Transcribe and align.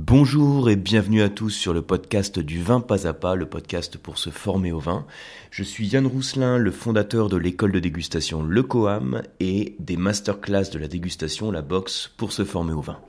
Bonjour 0.00 0.70
et 0.70 0.76
bienvenue 0.76 1.22
à 1.22 1.28
tous 1.28 1.50
sur 1.50 1.74
le 1.74 1.82
podcast 1.82 2.38
du 2.38 2.62
vin 2.62 2.78
pas 2.78 3.08
à 3.08 3.12
pas, 3.12 3.34
le 3.34 3.46
podcast 3.46 3.98
pour 3.98 4.16
se 4.16 4.30
former 4.30 4.70
au 4.70 4.78
vin. 4.78 5.04
Je 5.50 5.64
suis 5.64 5.88
Yann 5.88 6.06
Rousselin, 6.06 6.56
le 6.56 6.70
fondateur 6.70 7.28
de 7.28 7.36
l'école 7.36 7.72
de 7.72 7.80
dégustation 7.80 8.44
Le 8.44 8.62
Coam 8.62 9.22
et 9.40 9.74
des 9.80 9.96
masterclass 9.96 10.70
de 10.72 10.78
la 10.78 10.86
dégustation 10.86 11.50
La 11.50 11.62
Box 11.62 12.12
pour 12.16 12.30
se 12.30 12.44
former 12.44 12.74
au 12.74 12.80
vin. 12.80 13.00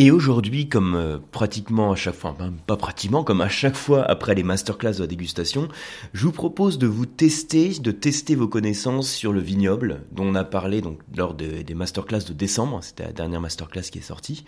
Et 0.00 0.12
aujourd'hui, 0.12 0.68
comme 0.68 0.94
euh, 0.94 1.18
pratiquement 1.32 1.90
à 1.90 1.96
chaque 1.96 2.14
fois, 2.14 2.30
enfin, 2.30 2.52
pas 2.68 2.76
pratiquement, 2.76 3.24
comme 3.24 3.40
à 3.40 3.48
chaque 3.48 3.74
fois 3.74 4.04
après 4.04 4.36
les 4.36 4.44
masterclass 4.44 4.92
de 4.92 5.00
la 5.00 5.08
dégustation, 5.08 5.66
je 6.12 6.24
vous 6.24 6.30
propose 6.30 6.78
de 6.78 6.86
vous 6.86 7.04
tester, 7.04 7.70
de 7.80 7.90
tester 7.90 8.36
vos 8.36 8.46
connaissances 8.46 9.10
sur 9.10 9.32
le 9.32 9.40
vignoble, 9.40 10.04
dont 10.12 10.22
on 10.22 10.36
a 10.36 10.44
parlé 10.44 10.82
donc 10.82 11.00
lors 11.16 11.34
des 11.34 11.74
masterclass 11.74 12.20
de 12.28 12.32
décembre, 12.32 12.78
c'était 12.80 13.06
la 13.06 13.12
dernière 13.12 13.40
masterclass 13.40 13.90
qui 13.90 13.98
est 13.98 14.02
sortie, 14.02 14.44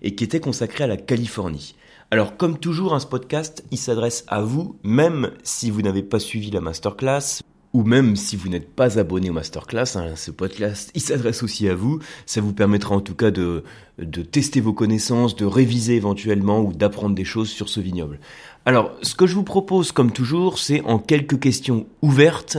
et 0.00 0.14
qui 0.14 0.24
était 0.24 0.40
consacrée 0.40 0.84
à 0.84 0.86
la 0.86 0.96
Californie. 0.96 1.74
Alors 2.10 2.38
comme 2.38 2.58
toujours, 2.58 2.94
un 2.94 3.00
ce 3.00 3.06
podcast, 3.06 3.62
il 3.70 3.76
s'adresse 3.76 4.24
à 4.26 4.40
vous, 4.40 4.78
même 4.84 5.32
si 5.42 5.70
vous 5.70 5.82
n'avez 5.82 6.02
pas 6.02 6.18
suivi 6.18 6.50
la 6.50 6.62
masterclass, 6.62 7.42
ou 7.74 7.82
même 7.82 8.14
si 8.14 8.36
vous 8.36 8.48
n'êtes 8.48 8.70
pas 8.70 9.00
abonné 9.00 9.30
au 9.30 9.32
masterclass, 9.32 9.96
hein, 9.96 10.14
ce 10.14 10.30
podcast, 10.30 10.92
il 10.94 11.00
s'adresse 11.00 11.42
aussi 11.42 11.68
à 11.68 11.74
vous. 11.74 11.98
Ça 12.24 12.40
vous 12.40 12.52
permettra 12.52 12.94
en 12.94 13.00
tout 13.00 13.16
cas 13.16 13.32
de, 13.32 13.64
de 13.98 14.22
tester 14.22 14.60
vos 14.60 14.72
connaissances, 14.72 15.34
de 15.34 15.44
réviser 15.44 15.96
éventuellement 15.96 16.60
ou 16.60 16.72
d'apprendre 16.72 17.16
des 17.16 17.24
choses 17.24 17.50
sur 17.50 17.68
ce 17.68 17.80
vignoble. 17.80 18.20
Alors, 18.64 18.92
ce 19.02 19.16
que 19.16 19.26
je 19.26 19.34
vous 19.34 19.42
propose, 19.42 19.90
comme 19.90 20.12
toujours, 20.12 20.58
c'est 20.60 20.82
en 20.82 21.00
quelques 21.00 21.40
questions 21.40 21.86
ouvertes 22.00 22.56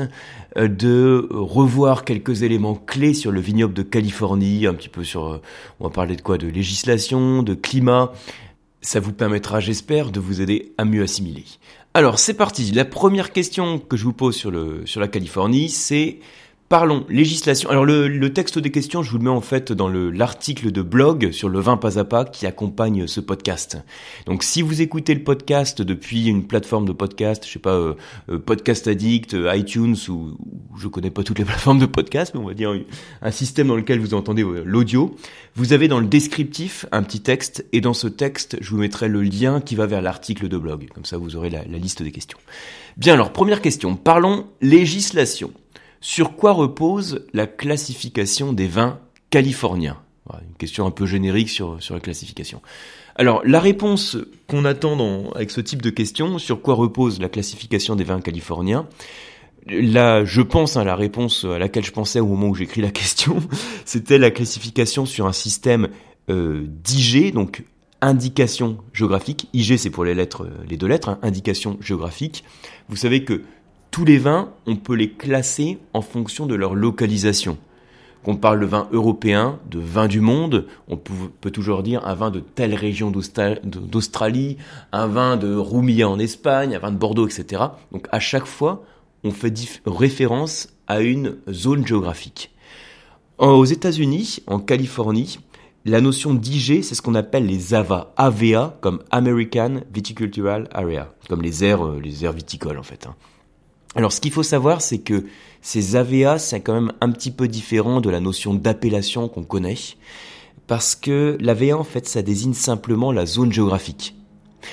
euh, 0.58 0.68
de 0.68 1.28
revoir 1.32 2.04
quelques 2.04 2.44
éléments 2.44 2.76
clés 2.76 3.14
sur 3.14 3.32
le 3.32 3.40
vignoble 3.40 3.74
de 3.74 3.84
Californie, 3.84 4.68
un 4.68 4.74
petit 4.74 4.90
peu 4.90 5.06
sur, 5.06 5.26
euh, 5.26 5.42
on 5.80 5.86
va 5.86 5.90
parler 5.90 6.18
de 6.18 6.22
quoi, 6.22 6.38
de 6.38 6.48
législation, 6.48 7.42
de 7.42 7.54
climat. 7.54 8.12
Ça 8.82 9.00
vous 9.00 9.14
permettra, 9.14 9.62
j'espère, 9.62 10.12
de 10.12 10.20
vous 10.20 10.42
aider 10.42 10.74
à 10.78 10.86
mieux 10.86 11.02
assimiler. 11.02 11.46
Alors 11.96 12.20
c'est 12.20 12.34
parti. 12.34 12.74
La 12.74 12.84
première 12.84 13.32
question 13.32 13.80
que 13.80 13.96
je 13.96 14.04
vous 14.04 14.12
pose 14.12 14.36
sur, 14.36 14.52
le, 14.52 14.86
sur 14.86 15.00
la 15.00 15.08
Californie, 15.08 15.70
c'est 15.70 16.20
Parlons 16.76 17.06
législation. 17.08 17.70
Alors 17.70 17.86
le, 17.86 18.34
texte 18.34 18.60
des 18.60 18.70
questions, 18.70 19.02
je 19.02 19.10
vous 19.10 19.18
le 19.18 19.24
mets 19.24 19.30
en 19.30 19.40
fait 19.40 19.72
dans 19.72 19.88
l'article 19.88 20.74
de 20.74 20.82
blog 20.82 21.32
sur 21.32 21.48
le 21.48 21.62
vin 21.62 21.78
pas 21.78 22.00
à 22.00 22.04
pas 22.04 22.26
qui 22.26 22.46
accompagne 22.46 23.08
ce 23.08 23.22
podcast. 23.22 23.78
Donc 24.26 24.44
si 24.44 24.62
vous 24.62 24.82
écoutez 24.82 25.14
le 25.14 25.24
podcast 25.24 25.82
depuis 25.82 26.28
une 26.28 26.46
plateforme 26.46 26.86
de 26.86 26.92
podcast, 26.92 27.46
je 27.48 27.54
sais 27.54 27.60
pas, 27.60 27.76
euh, 27.76 27.94
euh, 28.28 28.40
Podcast 28.40 28.90
Addict, 28.90 29.36
euh, 29.36 29.56
iTunes 29.56 29.96
ou, 30.10 30.38
je 30.78 30.90
connais 30.90 31.12
pas 31.12 31.24
toutes 31.24 31.40
les 31.40 31.46
plateformes 31.46 31.80
de 31.80 31.86
podcast, 31.86 32.34
mais 32.36 32.42
on 32.42 32.48
va 32.48 32.54
dire 32.54 32.78
un 33.22 33.32
système 33.32 33.68
dans 33.68 33.78
lequel 33.78 34.02
vous 34.02 34.14
entendez 34.14 34.46
l'audio, 34.66 35.16
vous 35.56 35.72
avez 35.72 35.88
dans 35.88 36.02
le 36.02 36.08
descriptif 36.08 36.86
un 36.92 37.04
petit 37.04 37.22
texte 37.22 37.66
et 37.72 37.80
dans 37.80 37.94
ce 37.94 38.10
texte, 38.10 38.58
je 38.60 38.70
vous 38.72 38.80
mettrai 38.80 39.08
le 39.08 39.22
lien 39.22 39.62
qui 39.62 39.76
va 39.76 39.86
vers 39.86 40.02
l'article 40.02 40.50
de 40.50 40.58
blog. 40.58 40.90
Comme 40.94 41.06
ça, 41.06 41.16
vous 41.16 41.38
aurez 41.38 41.50
la 41.50 41.64
liste 41.64 42.04
des 42.04 42.12
questions. 42.12 42.38
Bien 42.98 43.14
alors, 43.14 43.32
première 43.32 43.62
question. 43.62 43.96
Parlons 43.96 44.48
législation. 44.60 45.54
Sur 46.08 46.36
quoi 46.36 46.52
repose 46.52 47.26
la 47.34 47.48
classification 47.48 48.54
des 48.54 48.68
vins 48.68 49.00
californiens? 49.32 49.98
Une 50.32 50.56
question 50.60 50.86
un 50.86 50.92
peu 50.92 51.08
générique 51.08 51.50
sur, 51.50 51.80
la 51.90 52.00
classification. 52.00 52.62
Alors, 53.16 53.42
la 53.44 53.60
réponse 53.60 54.16
qu'on 54.48 54.66
attend 54.66 55.32
avec 55.32 55.50
ce 55.50 55.62
type 55.62 55.82
de 55.82 55.90
question, 55.90 56.38
sur 56.38 56.62
quoi 56.62 56.76
repose 56.76 57.20
la 57.20 57.28
classification 57.28 57.96
des 57.96 58.04
vins 58.04 58.22
californiens, 58.22 58.88
Là, 59.66 60.24
je 60.24 60.44
pense, 60.44 60.78
à 60.78 60.82
hein, 60.82 60.84
la 60.84 60.96
réponse 60.96 61.44
à 61.44 61.58
laquelle 61.58 61.84
je 61.84 61.92
pensais 61.92 62.20
au 62.20 62.28
moment 62.28 62.50
où 62.50 62.56
j'écris 62.56 62.82
la 62.82 62.92
question, 62.92 63.38
c'était 63.86 64.20
la 64.20 64.30
classification 64.30 65.08
sur 65.08 65.26
un 65.26 65.34
système 65.34 65.90
euh, 66.30 66.68
d'IG, 66.68 67.34
donc 67.34 67.64
indication 68.00 68.78
géographique. 68.94 69.50
IG, 69.54 69.78
c'est 69.78 69.90
pour 69.90 70.06
les 70.06 70.14
lettres, 70.14 70.48
les 70.70 70.78
deux 70.78 70.86
lettres, 70.86 71.10
hein, 71.10 71.20
indication 71.24 71.78
géographique. 71.82 72.44
Vous 72.90 72.96
savez 72.96 73.24
que 73.24 73.42
tous 73.96 74.04
les 74.04 74.18
vins, 74.18 74.50
on 74.66 74.76
peut 74.76 74.94
les 74.94 75.12
classer 75.12 75.78
en 75.94 76.02
fonction 76.02 76.48
de 76.48 76.54
leur 76.54 76.76
localisation. 76.76 77.58
Qu'on 78.26 78.36
parle 78.36 78.60
de 78.60 78.66
vin 78.66 78.90
européen, 78.92 79.58
de 79.72 79.80
vin 79.80 80.10
du 80.10 80.20
monde, 80.20 80.68
on 80.90 80.98
peut, 80.98 81.50
toujours 81.50 81.82
dire 81.82 82.06
un 82.06 82.14
vin 82.14 82.30
de 82.30 82.42
telle 82.42 82.76
région 82.76 83.10
d'Australie, 83.10 84.58
un 84.92 85.08
vin 85.08 85.38
de 85.38 85.56
Roumia 85.56 86.10
en 86.10 86.20
Espagne, 86.20 86.76
un 86.76 86.80
vin 86.80 86.92
de 86.92 86.98
Bordeaux, 86.98 87.26
etc. 87.26 87.64
Donc 87.94 88.10
à 88.12 88.20
chaque 88.20 88.48
fois, 88.48 88.84
on 89.24 89.32
fait 89.32 89.54
référence 89.86 90.68
à 90.88 91.00
une 91.00 91.38
zone 91.50 91.88
géographique. 91.88 92.54
Aux 93.38 93.64
États-Unis, 93.64 94.40
en 94.48 94.60
Californie, 94.60 95.40
la 95.86 96.02
notion 96.02 96.34
d'IG, 96.34 96.84
c'est 96.84 96.96
ce 96.96 97.02
qu'on 97.02 97.16
appelle 97.16 97.46
les 97.46 97.74
AVA, 97.74 98.14
AVA, 98.18 98.78
comme 98.82 99.00
American 99.12 99.84
Viticultural 99.94 100.68
Area, 100.74 101.14
comme 101.30 101.42
les 101.42 101.64
aires, 101.64 101.86
euh, 101.86 102.02
les 102.04 102.26
aires 102.26 102.34
viticoles 102.34 102.78
en 102.78 102.84
fait. 102.84 103.08
Alors 103.96 104.12
ce 104.12 104.20
qu'il 104.20 104.32
faut 104.32 104.44
savoir, 104.44 104.82
c'est 104.82 105.00
que 105.00 105.26
ces 105.62 105.96
AVA, 105.96 106.38
c'est 106.38 106.60
quand 106.60 106.74
même 106.74 106.92
un 107.00 107.12
petit 107.12 107.32
peu 107.32 107.48
différent 107.48 108.02
de 108.02 108.10
la 108.10 108.20
notion 108.20 108.54
d'appellation 108.54 109.30
qu'on 109.30 109.44
connaît, 109.44 109.78
parce 110.68 110.96
que 110.96 111.38
l'AVA, 111.40 111.78
en 111.78 111.84
fait, 111.84 112.08
ça 112.08 112.22
désigne 112.22 112.54
simplement 112.54 113.12
la 113.12 113.26
zone 113.26 113.54
géographique. 113.54 114.16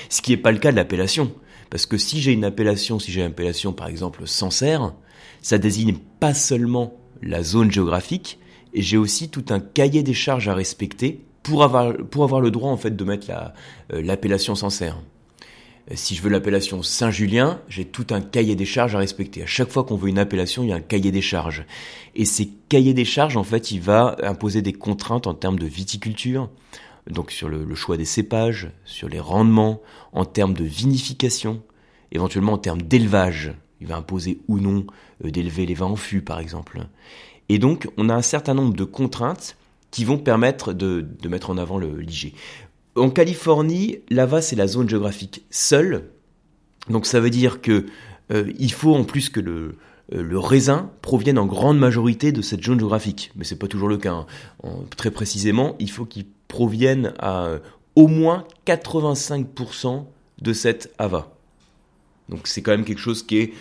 Ce 0.09 0.21
qui 0.21 0.31
n'est 0.31 0.37
pas 0.37 0.51
le 0.51 0.57
cas 0.57 0.71
de 0.71 0.75
l'appellation. 0.75 1.31
Parce 1.69 1.85
que 1.85 1.97
si 1.97 2.19
j'ai 2.19 2.33
une 2.33 2.43
appellation, 2.43 2.99
si 2.99 3.11
j'ai 3.11 3.21
une 3.21 3.27
appellation 3.27 3.73
par 3.73 3.87
exemple 3.87 4.27
Sancerre, 4.27 4.93
ça 5.41 5.57
désigne 5.57 5.95
pas 6.19 6.33
seulement 6.33 6.93
la 7.21 7.41
zone 7.41 7.71
géographique, 7.71 8.39
et 8.73 8.81
j'ai 8.81 8.97
aussi 8.97 9.29
tout 9.29 9.45
un 9.49 9.59
cahier 9.59 10.03
des 10.03 10.13
charges 10.13 10.47
à 10.49 10.53
respecter 10.53 11.25
pour 11.43 11.63
avoir, 11.63 11.91
le 11.91 12.51
droit 12.51 12.71
en 12.71 12.77
fait 12.77 12.95
de 12.95 13.03
mettre 13.03 13.27
l'appellation 13.89 14.55
Sancerre. 14.55 14.97
Euh, 14.97 15.12
si 15.93 16.15
je 16.15 16.21
veux 16.21 16.29
l'appellation 16.29 16.81
Saint-Julien, 16.81 17.59
j'ai 17.67 17.85
tout 17.85 18.07
un 18.11 18.21
cahier 18.21 18.55
des 18.55 18.65
charges 18.65 18.95
à 18.95 18.99
respecter. 18.99 19.43
À 19.43 19.45
chaque 19.45 19.69
fois 19.69 19.83
qu'on 19.83 19.97
veut 19.97 20.09
une 20.09 20.19
appellation, 20.19 20.63
il 20.63 20.69
y 20.69 20.71
a 20.71 20.75
un 20.75 20.81
cahier 20.81 21.11
des 21.11 21.21
charges. 21.21 21.65
Et 22.15 22.25
ces 22.25 22.49
cahiers 22.69 22.93
des 22.93 23.05
charges, 23.05 23.37
en 23.37 23.43
fait, 23.43 23.71
il 23.71 23.81
va 23.81 24.15
imposer 24.23 24.61
des 24.61 24.73
contraintes 24.73 25.27
en 25.27 25.33
termes 25.33 25.59
de 25.59 25.65
viticulture, 25.65 26.49
donc 27.09 27.31
sur 27.31 27.49
le, 27.49 27.75
choix 27.75 27.97
des 27.97 28.05
cépages, 28.05 28.71
sur 28.85 29.09
les 29.09 29.19
rendements, 29.19 29.81
en 30.13 30.25
termes 30.25 30.53
de 30.53 30.63
vinification, 30.63 31.61
éventuellement 32.11 32.53
en 32.53 32.57
termes 32.57 32.81
d'élevage. 32.81 33.53
Il 33.81 33.87
va 33.87 33.97
imposer 33.97 34.39
ou 34.47 34.59
non 34.59 34.85
euh, 35.25 35.31
d'élever 35.31 35.65
les 35.65 35.73
vins 35.73 35.87
en 35.87 35.97
fût, 35.97 36.21
par 36.21 36.39
exemple. 36.39 36.87
Et 37.49 37.59
donc, 37.59 37.89
on 37.97 38.07
a 38.07 38.15
un 38.15 38.21
certain 38.21 38.53
nombre 38.53 38.73
de 38.73 38.85
contraintes 38.85 39.57
qui 39.91 40.05
vont 40.05 40.17
permettre 40.17 40.71
de, 40.73 41.05
mettre 41.27 41.49
en 41.49 41.57
avant 41.57 41.77
le 41.77 41.99
l'IG. 41.99 42.33
En 42.95 43.09
Californie, 43.09 43.99
l'AVA, 44.09 44.41
c'est 44.41 44.55
la 44.55 44.67
zone 44.67 44.87
géographique 44.87 45.43
seule. 45.49 46.09
Donc 46.89 47.05
ça 47.05 47.19
veut 47.19 47.31
dire 47.31 47.61
que 47.61 47.87
euh, 48.31 48.51
il 48.59 48.71
faut 48.71 48.93
en 48.93 49.03
plus 49.03 49.29
que 49.29 49.39
le, 49.39 49.75
euh, 50.13 50.21
le 50.21 50.37
raisin 50.37 50.91
provienne 51.01 51.39
en 51.39 51.47
grande 51.47 51.79
majorité 51.79 52.31
de 52.31 52.41
cette 52.41 52.63
zone 52.63 52.79
géographique. 52.79 53.31
Mais 53.35 53.45
c'est 53.45 53.57
pas 53.57 53.67
toujours 53.67 53.89
le 53.89 53.97
cas. 53.97 54.13
Hein. 54.13 54.69
très 54.95 55.09
précisément, 55.09 55.75
il 55.79 55.89
faut 55.89 56.05
qu'il 56.05 56.25
provienne 56.47 57.13
à 57.17 57.45
euh, 57.45 57.59
au 57.95 58.07
moins 58.07 58.45
85% 58.67 60.05
de 60.41 60.53
cette 60.53 60.93
AVA. 60.99 61.31
Donc 62.29 62.47
c'est 62.47 62.61
quand 62.61 62.71
même 62.71 62.85
quelque 62.85 62.99
chose 62.99 63.23
qui 63.23 63.37
est, 63.37 63.53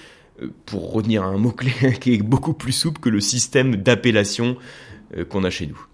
pour 0.67 0.93
retenir 0.93 1.23
un 1.23 1.39
mot-clé, 1.39 1.73
qui 2.01 2.15
est 2.15 2.23
beaucoup 2.23 2.55
plus 2.55 2.73
souple 2.73 3.01
que 3.01 3.09
le 3.09 3.21
système 3.21 3.77
d'appellation 3.77 4.57
qu'on 5.29 5.45
a 5.45 5.51
chez 5.51 5.67
nous. 5.67 5.87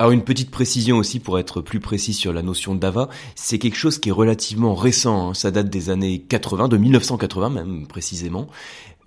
Alors 0.00 0.10
une 0.10 0.24
petite 0.24 0.50
précision 0.50 0.96
aussi 0.96 1.20
pour 1.20 1.38
être 1.38 1.60
plus 1.60 1.78
précis 1.78 2.14
sur 2.14 2.32
la 2.32 2.42
notion 2.42 2.74
d'AVA, 2.74 3.08
c'est 3.36 3.60
quelque 3.60 3.76
chose 3.76 3.98
qui 3.98 4.08
est 4.08 4.12
relativement 4.12 4.74
récent, 4.74 5.28
hein. 5.28 5.34
ça 5.34 5.52
date 5.52 5.70
des 5.70 5.88
années 5.88 6.18
80, 6.18 6.66
de 6.66 6.76
1980 6.76 7.50
même 7.50 7.86
précisément, 7.86 8.48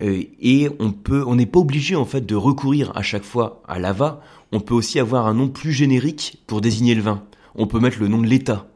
euh, 0.00 0.22
et 0.40 0.70
on 0.80 0.92
peut, 0.92 1.24
on 1.26 1.34
n'est 1.34 1.44
pas 1.44 1.58
obligé 1.58 1.94
en 1.94 2.06
fait 2.06 2.24
de 2.24 2.34
recourir 2.34 2.90
à 2.94 3.02
chaque 3.02 3.22
fois 3.22 3.62
à 3.68 3.78
l'AVA, 3.78 4.22
on 4.50 4.60
peut 4.60 4.72
aussi 4.72 4.98
avoir 4.98 5.26
un 5.26 5.34
nom 5.34 5.50
plus 5.50 5.72
générique 5.72 6.42
pour 6.46 6.62
désigner 6.62 6.94
le 6.94 7.02
vin. 7.02 7.22
On 7.54 7.66
peut 7.66 7.80
mettre 7.80 7.98
le 8.00 8.08
nom 8.08 8.22
de 8.22 8.26
l'État, 8.26 8.66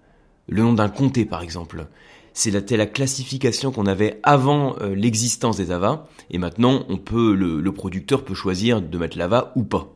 le 0.48 0.60
nom 0.60 0.74
d'un 0.74 0.90
comté 0.90 1.24
par 1.24 1.40
exemple. 1.40 1.86
C'est 2.34 2.50
la, 2.50 2.60
la 2.76 2.86
classification 2.86 3.72
qu'on 3.72 3.86
avait 3.86 4.20
avant 4.22 4.76
euh, 4.82 4.94
l'existence 4.94 5.56
des 5.56 5.70
AVA, 5.70 6.06
et 6.30 6.36
maintenant 6.36 6.84
on 6.90 6.98
peut, 6.98 7.34
le 7.34 7.72
producteur 7.72 8.22
peut 8.22 8.34
choisir 8.34 8.82
de 8.82 8.98
mettre 8.98 9.16
l'AVA 9.16 9.52
ou 9.56 9.64
pas. 9.64 9.94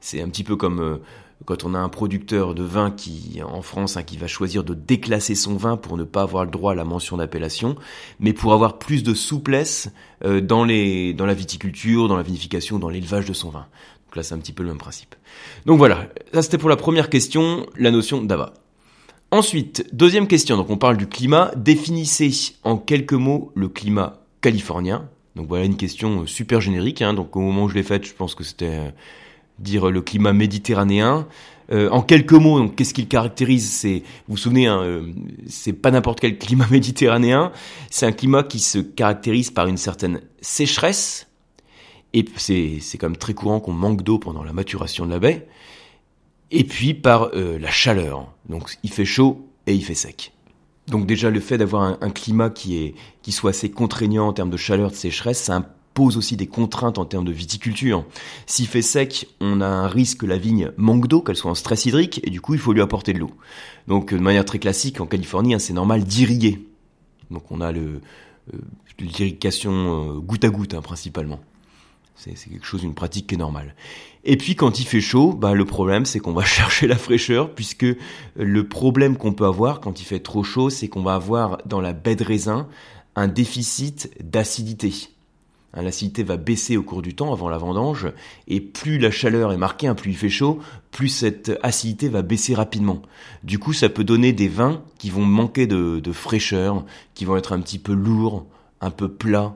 C'est 0.00 0.20
un 0.20 0.28
petit 0.28 0.44
peu 0.44 0.56
comme 0.56 0.80
euh, 0.80 0.96
quand 1.44 1.64
on 1.64 1.74
a 1.74 1.78
un 1.78 1.88
producteur 1.88 2.54
de 2.54 2.62
vin 2.62 2.90
qui, 2.90 3.40
en 3.42 3.62
France, 3.62 3.96
hein, 3.96 4.02
qui 4.02 4.16
va 4.16 4.26
choisir 4.26 4.64
de 4.64 4.74
déclasser 4.74 5.34
son 5.34 5.56
vin 5.56 5.76
pour 5.76 5.96
ne 5.96 6.04
pas 6.04 6.22
avoir 6.22 6.44
le 6.44 6.50
droit 6.50 6.72
à 6.72 6.74
la 6.74 6.84
mention 6.84 7.16
d'appellation, 7.18 7.76
mais 8.20 8.32
pour 8.32 8.52
avoir 8.52 8.78
plus 8.78 9.02
de 9.02 9.14
souplesse 9.14 9.90
euh, 10.24 10.40
dans, 10.40 10.64
les, 10.64 11.12
dans 11.12 11.26
la 11.26 11.34
viticulture, 11.34 12.08
dans 12.08 12.16
la 12.16 12.22
vinification, 12.22 12.78
dans 12.78 12.88
l'élevage 12.88 13.26
de 13.26 13.32
son 13.32 13.50
vin. 13.50 13.66
Donc 14.06 14.16
là, 14.16 14.22
c'est 14.22 14.34
un 14.34 14.38
petit 14.38 14.52
peu 14.52 14.62
le 14.62 14.70
même 14.70 14.78
principe. 14.78 15.14
Donc 15.66 15.78
voilà, 15.78 16.08
ça 16.32 16.42
c'était 16.42 16.58
pour 16.58 16.70
la 16.70 16.76
première 16.76 17.10
question, 17.10 17.66
la 17.76 17.90
notion 17.90 18.22
d'AVA. 18.22 18.54
Ensuite, 19.32 19.88
deuxième 19.92 20.28
question, 20.28 20.56
donc 20.56 20.70
on 20.70 20.78
parle 20.78 20.96
du 20.96 21.08
climat. 21.08 21.50
Définissez 21.56 22.54
en 22.62 22.76
quelques 22.76 23.12
mots 23.12 23.50
le 23.54 23.68
climat 23.68 24.20
californien. 24.40 25.08
Donc 25.34 25.48
voilà 25.48 25.64
une 25.64 25.76
question 25.76 26.26
super 26.26 26.60
générique. 26.60 27.02
Hein, 27.02 27.12
donc 27.12 27.36
au 27.36 27.40
moment 27.40 27.64
où 27.64 27.68
je 27.68 27.74
l'ai 27.74 27.82
faite, 27.82 28.06
je 28.06 28.14
pense 28.14 28.34
que 28.34 28.44
c'était 28.44 28.94
dire 29.58 29.90
le 29.90 30.02
climat 30.02 30.32
méditerranéen. 30.32 31.26
Euh, 31.72 31.88
en 31.90 32.00
quelques 32.00 32.32
mots, 32.32 32.68
qu'est-ce 32.68 32.94
qu'il 32.94 33.08
caractérise 33.08 33.68
C'est, 33.68 34.02
vous 34.28 34.34
vous 34.34 34.36
souvenez, 34.36 34.66
hein, 34.66 34.80
euh, 34.82 35.12
c'est 35.48 35.72
pas 35.72 35.90
n'importe 35.90 36.20
quel 36.20 36.38
climat 36.38 36.66
méditerranéen. 36.70 37.52
C'est 37.90 38.06
un 38.06 38.12
climat 38.12 38.42
qui 38.44 38.60
se 38.60 38.78
caractérise 38.78 39.50
par 39.50 39.66
une 39.66 39.76
certaine 39.76 40.20
sécheresse. 40.40 41.26
Et 42.12 42.24
c'est, 42.36 42.78
c'est 42.80 42.98
quand 42.98 43.08
même 43.08 43.16
très 43.16 43.34
courant 43.34 43.60
qu'on 43.60 43.72
manque 43.72 44.02
d'eau 44.02 44.18
pendant 44.18 44.44
la 44.44 44.52
maturation 44.52 45.06
de 45.06 45.10
la 45.10 45.18
baie. 45.18 45.48
Et 46.52 46.64
puis 46.64 46.94
par 46.94 47.30
euh, 47.34 47.58
la 47.58 47.70
chaleur. 47.70 48.32
Donc 48.48 48.76
il 48.84 48.90
fait 48.90 49.04
chaud 49.04 49.48
et 49.66 49.74
il 49.74 49.84
fait 49.84 49.94
sec. 49.94 50.32
Donc 50.86 51.06
déjà 51.06 51.30
le 51.30 51.40
fait 51.40 51.58
d'avoir 51.58 51.82
un, 51.82 51.98
un, 52.00 52.10
climat 52.10 52.48
qui 52.48 52.78
est 52.78 52.94
qui 53.22 53.32
soit 53.32 53.50
assez 53.50 53.72
contraignant 53.72 54.28
en 54.28 54.32
termes 54.32 54.50
de 54.50 54.56
chaleur, 54.56 54.92
de 54.92 54.94
sécheresse, 54.94 55.42
ça 55.42 55.75
pose 55.96 56.18
aussi 56.18 56.36
des 56.36 56.46
contraintes 56.46 56.98
en 56.98 57.06
termes 57.06 57.24
de 57.24 57.32
viticulture. 57.32 58.04
S'il 58.44 58.66
fait 58.66 58.82
sec, 58.82 59.28
on 59.40 59.62
a 59.62 59.66
un 59.66 59.88
risque 59.88 60.18
que 60.18 60.26
la 60.26 60.36
vigne 60.36 60.70
manque 60.76 61.08
d'eau, 61.08 61.22
qu'elle 61.22 61.36
soit 61.36 61.50
en 61.50 61.54
stress 61.54 61.86
hydrique, 61.86 62.20
et 62.22 62.28
du 62.28 62.42
coup, 62.42 62.52
il 62.52 62.60
faut 62.60 62.74
lui 62.74 62.82
apporter 62.82 63.14
de 63.14 63.18
l'eau. 63.18 63.30
Donc, 63.88 64.12
de 64.12 64.20
manière 64.20 64.44
très 64.44 64.58
classique, 64.58 65.00
en 65.00 65.06
Californie, 65.06 65.54
hein, 65.54 65.58
c'est 65.58 65.72
normal 65.72 66.04
d'irriguer. 66.04 66.60
Donc, 67.30 67.50
on 67.50 67.62
a 67.62 67.72
euh, 67.72 67.98
l'irrigation 68.98 69.72
euh, 69.72 70.20
goutte 70.20 70.44
à 70.44 70.50
goutte, 70.50 70.74
hein, 70.74 70.82
principalement. 70.82 71.40
C'est 72.14 72.34
quelque 72.34 72.66
chose, 72.66 72.82
une 72.82 72.94
pratique 72.94 73.28
qui 73.28 73.34
est 73.34 73.38
normale. 73.38 73.74
Et 74.24 74.36
puis 74.36 74.56
quand 74.56 74.80
il 74.80 74.86
fait 74.86 75.02
chaud, 75.02 75.34
bah, 75.34 75.52
le 75.52 75.66
problème 75.66 76.06
c'est 76.06 76.18
qu'on 76.18 76.32
va 76.32 76.44
chercher 76.58 76.86
la 76.86 76.96
fraîcheur, 76.96 77.54
puisque 77.54 77.86
le 78.36 78.68
problème 78.68 79.18
qu'on 79.18 79.34
peut 79.34 79.44
avoir 79.44 79.80
quand 79.80 80.00
il 80.00 80.04
fait 80.04 80.20
trop 80.20 80.42
chaud, 80.42 80.70
c'est 80.70 80.88
qu'on 80.88 81.02
va 81.02 81.14
avoir 81.14 81.58
dans 81.66 81.82
la 81.82 81.92
baie 81.92 82.16
de 82.16 82.24
raisin 82.24 82.68
un 83.16 83.28
déficit 83.28 84.10
d'acidité. 84.24 85.10
Hein, 85.76 85.82
l'acidité 85.82 86.22
va 86.22 86.38
baisser 86.38 86.76
au 86.76 86.82
cours 86.82 87.02
du 87.02 87.14
temps 87.14 87.32
avant 87.32 87.48
la 87.50 87.58
vendange, 87.58 88.08
et 88.48 88.60
plus 88.60 88.98
la 88.98 89.10
chaleur 89.10 89.52
est 89.52 89.58
marquée, 89.58 89.86
hein, 89.86 89.94
plus 89.94 90.10
il 90.10 90.16
fait 90.16 90.30
chaud, 90.30 90.58
plus 90.90 91.08
cette 91.08 91.52
acidité 91.62 92.08
va 92.08 92.22
baisser 92.22 92.54
rapidement. 92.54 93.02
Du 93.44 93.58
coup, 93.58 93.74
ça 93.74 93.90
peut 93.90 94.04
donner 94.04 94.32
des 94.32 94.48
vins 94.48 94.82
qui 94.98 95.10
vont 95.10 95.24
manquer 95.24 95.66
de, 95.66 96.12
fraîcheur, 96.12 96.84
qui 97.14 97.26
vont 97.26 97.36
être 97.36 97.52
un 97.52 97.60
petit 97.60 97.78
peu 97.78 97.92
lourds, 97.92 98.46
un 98.80 98.90
peu 98.90 99.08
plats, 99.08 99.54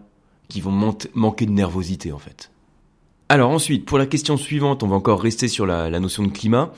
qui 0.49 0.61
vont 0.61 0.94
manquer 1.14 1.46
de 1.46 1.52
nervosité 1.52 2.12
en 2.12 2.19
fait. 2.19 2.50
Alors 3.28 3.50
ensuite, 3.50 3.87
pour 3.87 3.96
la 3.96 4.06
question 4.06 4.37
suivante, 4.37 4.82
on 4.82 4.88
va 4.88 4.96
encore 4.96 5.23
rester 5.23 5.46
sur 5.46 5.64
la, 5.64 5.88
notion 6.00 6.25
de 6.25 6.32
climat. 6.32 6.73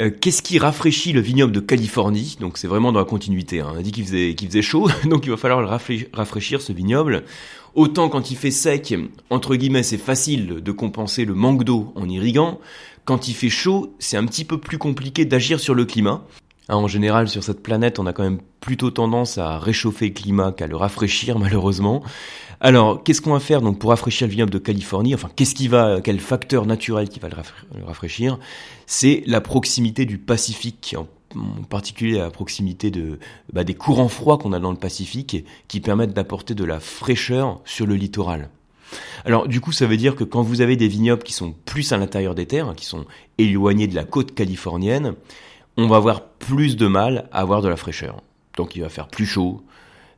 Euh, 0.00 0.10
qu'est-ce 0.10 0.42
qui 0.42 0.58
rafraîchit 0.58 1.12
le 1.12 1.20
vignoble 1.20 1.52
de 1.52 1.60
Californie? 1.60 2.36
Donc 2.40 2.58
c'est 2.58 2.66
vraiment 2.66 2.90
dans 2.90 2.98
la 2.98 3.04
continuité. 3.04 3.60
Hein. 3.60 3.70
On 3.72 3.78
a 3.78 3.82
dit 3.82 3.92
qu'il 3.92 4.04
faisait, 4.04 4.34
faisait 4.36 4.60
chaud, 4.60 4.88
donc 5.04 5.24
il 5.24 5.30
va 5.30 5.36
falloir 5.36 5.80
rafraîchir 6.12 6.60
ce 6.60 6.72
vignoble. 6.72 7.22
Autant 7.74 8.08
quand 8.08 8.30
il 8.30 8.36
fait 8.36 8.52
sec, 8.52 8.94
entre 9.30 9.56
guillemets, 9.56 9.82
c'est 9.82 9.98
facile 9.98 10.46
de 10.62 10.72
compenser 10.72 11.24
le 11.24 11.34
manque 11.34 11.64
d'eau 11.64 11.92
en 11.96 12.08
irriguant. 12.08 12.60
Quand 13.04 13.26
il 13.26 13.34
fait 13.34 13.50
chaud, 13.50 13.94
c'est 13.98 14.16
un 14.16 14.24
petit 14.26 14.44
peu 14.44 14.58
plus 14.58 14.78
compliqué 14.78 15.24
d'agir 15.24 15.58
sur 15.58 15.74
le 15.74 15.84
climat. 15.84 16.24
Hein, 16.68 16.76
en 16.76 16.86
général, 16.86 17.28
sur 17.28 17.42
cette 17.42 17.62
planète, 17.62 17.98
on 17.98 18.06
a 18.06 18.12
quand 18.12 18.22
même 18.22 18.40
plutôt 18.60 18.90
tendance 18.90 19.38
à 19.38 19.58
réchauffer 19.58 20.06
le 20.06 20.12
climat 20.12 20.52
qu'à 20.52 20.68
le 20.68 20.76
rafraîchir, 20.76 21.38
malheureusement. 21.40 22.02
Alors, 22.60 23.02
qu'est-ce 23.02 23.20
qu'on 23.20 23.32
va 23.32 23.40
faire 23.40 23.60
donc 23.60 23.80
pour 23.80 23.90
rafraîchir 23.90 24.28
le 24.28 24.30
vignoble 24.30 24.52
de 24.52 24.58
Californie? 24.58 25.14
Enfin, 25.14 25.28
qu'est-ce 25.34 25.56
qui 25.56 25.66
va, 25.66 26.00
quel 26.00 26.20
facteur 26.20 26.66
naturel 26.66 27.08
qui 27.08 27.18
va 27.18 27.28
le 27.28 27.84
rafraîchir? 27.84 28.38
C'est 28.86 29.24
la 29.26 29.40
proximité 29.40 30.06
du 30.06 30.18
Pacifique, 30.18 30.96
particulier 31.68 32.20
à 32.20 32.30
proximité 32.30 32.90
de, 32.90 33.18
bah, 33.52 33.64
des 33.64 33.74
courants 33.74 34.08
froids 34.08 34.38
qu'on 34.38 34.52
a 34.52 34.60
dans 34.60 34.70
le 34.70 34.76
Pacifique 34.76 35.44
qui 35.68 35.80
permettent 35.80 36.12
d'apporter 36.12 36.54
de 36.54 36.64
la 36.64 36.80
fraîcheur 36.80 37.60
sur 37.64 37.86
le 37.86 37.94
littoral. 37.94 38.50
Alors 39.24 39.48
du 39.48 39.60
coup 39.60 39.72
ça 39.72 39.86
veut 39.86 39.96
dire 39.96 40.14
que 40.14 40.24
quand 40.24 40.42
vous 40.42 40.60
avez 40.60 40.76
des 40.76 40.88
vignobles 40.88 41.22
qui 41.22 41.32
sont 41.32 41.54
plus 41.64 41.92
à 41.92 41.96
l'intérieur 41.96 42.34
des 42.34 42.46
terres, 42.46 42.74
qui 42.76 42.84
sont 42.86 43.06
éloignés 43.38 43.86
de 43.86 43.94
la 43.94 44.04
côte 44.04 44.34
californienne, 44.34 45.14
on 45.76 45.88
va 45.88 45.96
avoir 45.96 46.24
plus 46.24 46.76
de 46.76 46.86
mal 46.86 47.28
à 47.32 47.40
avoir 47.40 47.62
de 47.62 47.68
la 47.68 47.76
fraîcheur. 47.76 48.22
Donc 48.56 48.76
il 48.76 48.82
va 48.82 48.88
faire 48.88 49.08
plus 49.08 49.26
chaud, 49.26 49.62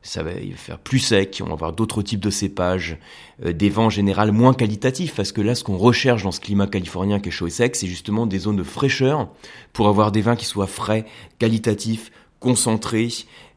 ça 0.07 0.23
va, 0.23 0.31
faire 0.55 0.79
plus 0.79 0.99
sec, 0.99 1.41
on 1.43 1.47
va 1.47 1.53
avoir 1.53 1.73
d'autres 1.73 2.01
types 2.01 2.21
de 2.21 2.29
cépages, 2.29 2.97
euh, 3.45 3.51
des 3.51 3.69
vents 3.69 3.87
en 3.87 3.89
général 3.89 4.31
moins 4.31 4.53
qualitatifs, 4.53 5.13
parce 5.13 5.33
que 5.33 5.41
là, 5.41 5.53
ce 5.53 5.65
qu'on 5.65 5.77
recherche 5.77 6.23
dans 6.23 6.31
ce 6.31 6.39
climat 6.39 6.65
californien 6.65 7.19
qui 7.19 7.27
est 7.27 7.31
chaud 7.31 7.47
et 7.47 7.51
sec, 7.51 7.75
c'est 7.75 7.87
justement 7.87 8.25
des 8.25 8.39
zones 8.39 8.55
de 8.55 8.63
fraîcheur 8.63 9.27
pour 9.73 9.89
avoir 9.89 10.13
des 10.13 10.21
vins 10.21 10.37
qui 10.37 10.45
soient 10.45 10.65
frais, 10.65 11.05
qualitatifs, 11.39 12.11
concentrés, 12.39 13.09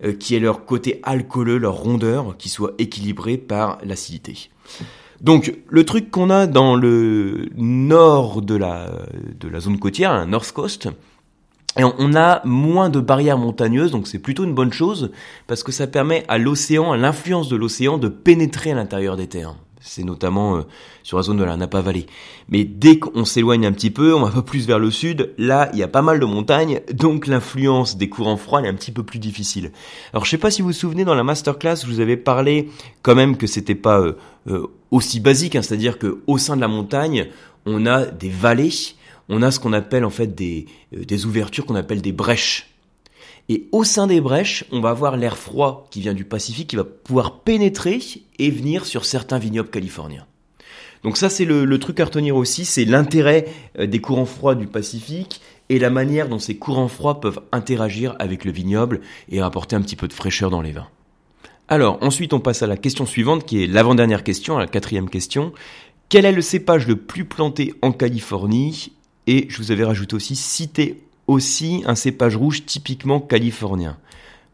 euh, 0.03 0.13
qui 0.13 0.35
aient 0.35 0.41
leur 0.41 0.65
côté 0.65 0.99
alcooleux, 1.05 1.59
leur 1.59 1.77
rondeur, 1.77 2.37
qui 2.37 2.49
soit 2.49 2.75
équilibré 2.79 3.39
par 3.39 3.79
l'acidité. 3.85 4.51
Donc 5.21 5.55
le 5.69 5.85
truc 5.85 6.11
qu'on 6.11 6.31
a 6.31 6.49
dans 6.49 6.75
le 6.75 7.49
nord 7.55 8.43
de 8.43 8.57
la, 8.57 8.91
de 9.39 9.49
la 9.49 9.61
zone 9.61 9.79
côtière, 9.79 10.11
un 10.11 10.27
North 10.27 10.51
Coast, 10.51 10.89
on 11.77 12.15
a 12.15 12.41
moins 12.45 12.89
de 12.91 13.01
barrières 13.01 13.39
montagneuses, 13.39 13.93
donc 13.93 14.09
c'est 14.09 14.19
plutôt 14.19 14.45
une 14.45 14.55
bonne 14.55 14.73
chose, 14.73 15.13
parce 15.47 15.63
que 15.63 15.73
ça 15.73 15.87
permet 15.87 16.25
à 16.29 16.39
l'océan, 16.39 16.93
à 16.93 16.97
l'influence 16.97 17.49
de 17.49 17.57
l'océan, 17.57 17.99
de 17.99 18.09
pénétrer 18.09 18.73
à 18.73 18.75
l'intérieur 18.75 19.17
des 19.17 19.29
terres. 19.29 19.55
C'est 19.83 20.05
notamment 20.05 20.57
euh, 20.57 20.63
sur 21.03 21.17
la 21.17 21.23
zone 21.23 21.39
de 21.39 21.45
la 21.45 21.57
Napa 21.57 21.81
Valley. 21.81 22.05
Mais 22.51 22.65
dès 22.65 22.99
qu'on 22.99 23.25
s'éloigne 23.25 23.65
un 23.65 23.73
petit 23.73 23.91
peu, 23.91 24.15
on 24.15 24.23
va 24.23 24.31
peu 24.31 24.43
plus 24.43 24.67
vers 24.67 24.79
le 24.79 24.91
sud, 24.91 25.33
là, 25.39 25.71
il 25.73 25.79
y 25.79 25.83
a 25.83 25.89
pas 25.89 26.03
mal 26.03 26.21
de 26.21 26.27
montagnes, 26.27 26.81
donc 26.93 27.27
l'influence 27.27 27.97
des 27.97 28.11
courants 28.11 28.37
froids 28.37 28.63
est 28.63 28.69
un 28.69 28.75
petit 28.75 28.93
peu 28.93 29.05
plus 29.05 29.19
difficile. 29.19 29.73
Alors 30.13 30.27
je 30.27 30.31
sais 30.31 30.39
pas 30.39 30.51
si 30.51 30.61
vous 30.61 30.69
vous 30.69 30.75
souvenez, 30.75 31.05
dans 31.05 31.15
la 31.15 31.25
masterclass, 31.25 31.77
je 31.83 31.87
vous 31.87 32.01
avais 32.01 32.19
parlé 32.19 32.69
quand 33.03 33.15
même 33.15 33.39
que 33.39 33.47
c'était 33.47 33.75
pas 33.75 34.01
euh, 34.01 34.17
euh, 34.49 34.67
aussi 34.91 35.19
basique, 35.19 35.57
hein, 35.57 35.63
c'est-à-dire 35.63 35.99
qu'au 35.99 36.37
sein 36.37 36.57
de 36.57 36.61
la 36.61 36.69
montagne, 36.69 37.29
on 37.65 37.87
a 37.87 38.05
des 38.05 38.31
vallées, 38.31 38.73
on 39.31 39.43
a 39.43 39.51
ce 39.51 39.61
qu'on 39.61 39.73
appelle 39.73 40.05
en 40.05 40.11
fait 40.11 40.35
des, 40.35 40.67
euh, 40.95 41.05
des 41.05 41.25
ouvertures 41.25 41.65
qu'on 41.65 41.77
appelle 41.77 42.03
des 42.03 42.13
brèches. 42.13 42.67
Et 43.49 43.69
au 43.73 43.85
sein 43.85 44.07
des 44.07 44.21
brèches, 44.21 44.65
on 44.71 44.81
va 44.81 44.91
avoir 44.91 45.17
l'air 45.17 45.39
froid 45.39 45.87
qui 45.91 46.01
vient 46.01 46.15
du 46.15 46.25
Pacifique 46.25 46.69
qui 46.69 46.77
va 46.77 46.85
pouvoir 46.85 47.41
pénétrer 47.41 48.01
et 48.39 48.51
venir 48.51 48.85
sur 48.85 49.05
certains 49.05 49.39
vignobles 49.39 49.71
californiens. 49.71 50.27
Donc 51.03 51.17
ça 51.17 51.31
c'est 51.31 51.47
le, 51.47 51.79
truc 51.79 51.99
à 52.01 52.05
retenir 52.05 52.37
aussi, 52.37 52.65
c'est 52.65 52.85
l'intérêt 52.85 53.47
euh, 53.79 53.87
des 53.87 54.01
courants 54.01 54.27
froids 54.27 54.55
du 54.55 54.67
Pacifique 54.67 55.41
et 55.69 55.79
la 55.79 55.91
manière 55.91 56.29
dont 56.29 56.39
ces 56.39 56.57
courants 56.57 56.89
froids 56.89 57.21
peuvent 57.21 57.41
interagir 57.53 58.17
avec 58.19 58.45
le 58.45 58.53
vignoble 58.53 59.01
et 59.31 59.41
apporter 59.41 59.77
un 59.77 59.81
petit 59.81 59.97
peu 59.97 60.09
de 60.09 60.13
fraîcheur 60.13 60.51
dans 60.51 60.61
les 60.61 60.73
vins. 60.73 60.89
Alors 61.69 61.99
ensuite 62.03 62.33
on 62.35 62.41
passe 62.41 62.63
à 62.63 62.67
la 62.67 62.77
question 62.77 63.07
suivante 63.07 63.47
qui 63.47 63.63
est 63.63 63.67
l'avant-dernière 63.67 64.25
question, 64.25 64.59
la 64.59 64.67
quatrième 64.67 65.09
question. 65.09 65.53
Quel 66.09 66.25
est 66.25 66.33
le 66.33 66.43
cépage 66.43 66.87
le 66.87 66.97
plus 66.97 67.25
planté 67.25 67.75
en 67.83 67.93
Californie 67.93 68.93
et 69.31 69.47
je 69.49 69.59
vous 69.59 69.71
avais 69.71 69.85
rajouté 69.85 70.17
aussi, 70.17 70.35
citer 70.35 71.05
aussi 71.29 71.85
un 71.87 71.95
cépage 71.95 72.35
rouge 72.35 72.67
typiquement 72.67 73.21
californien. 73.21 73.97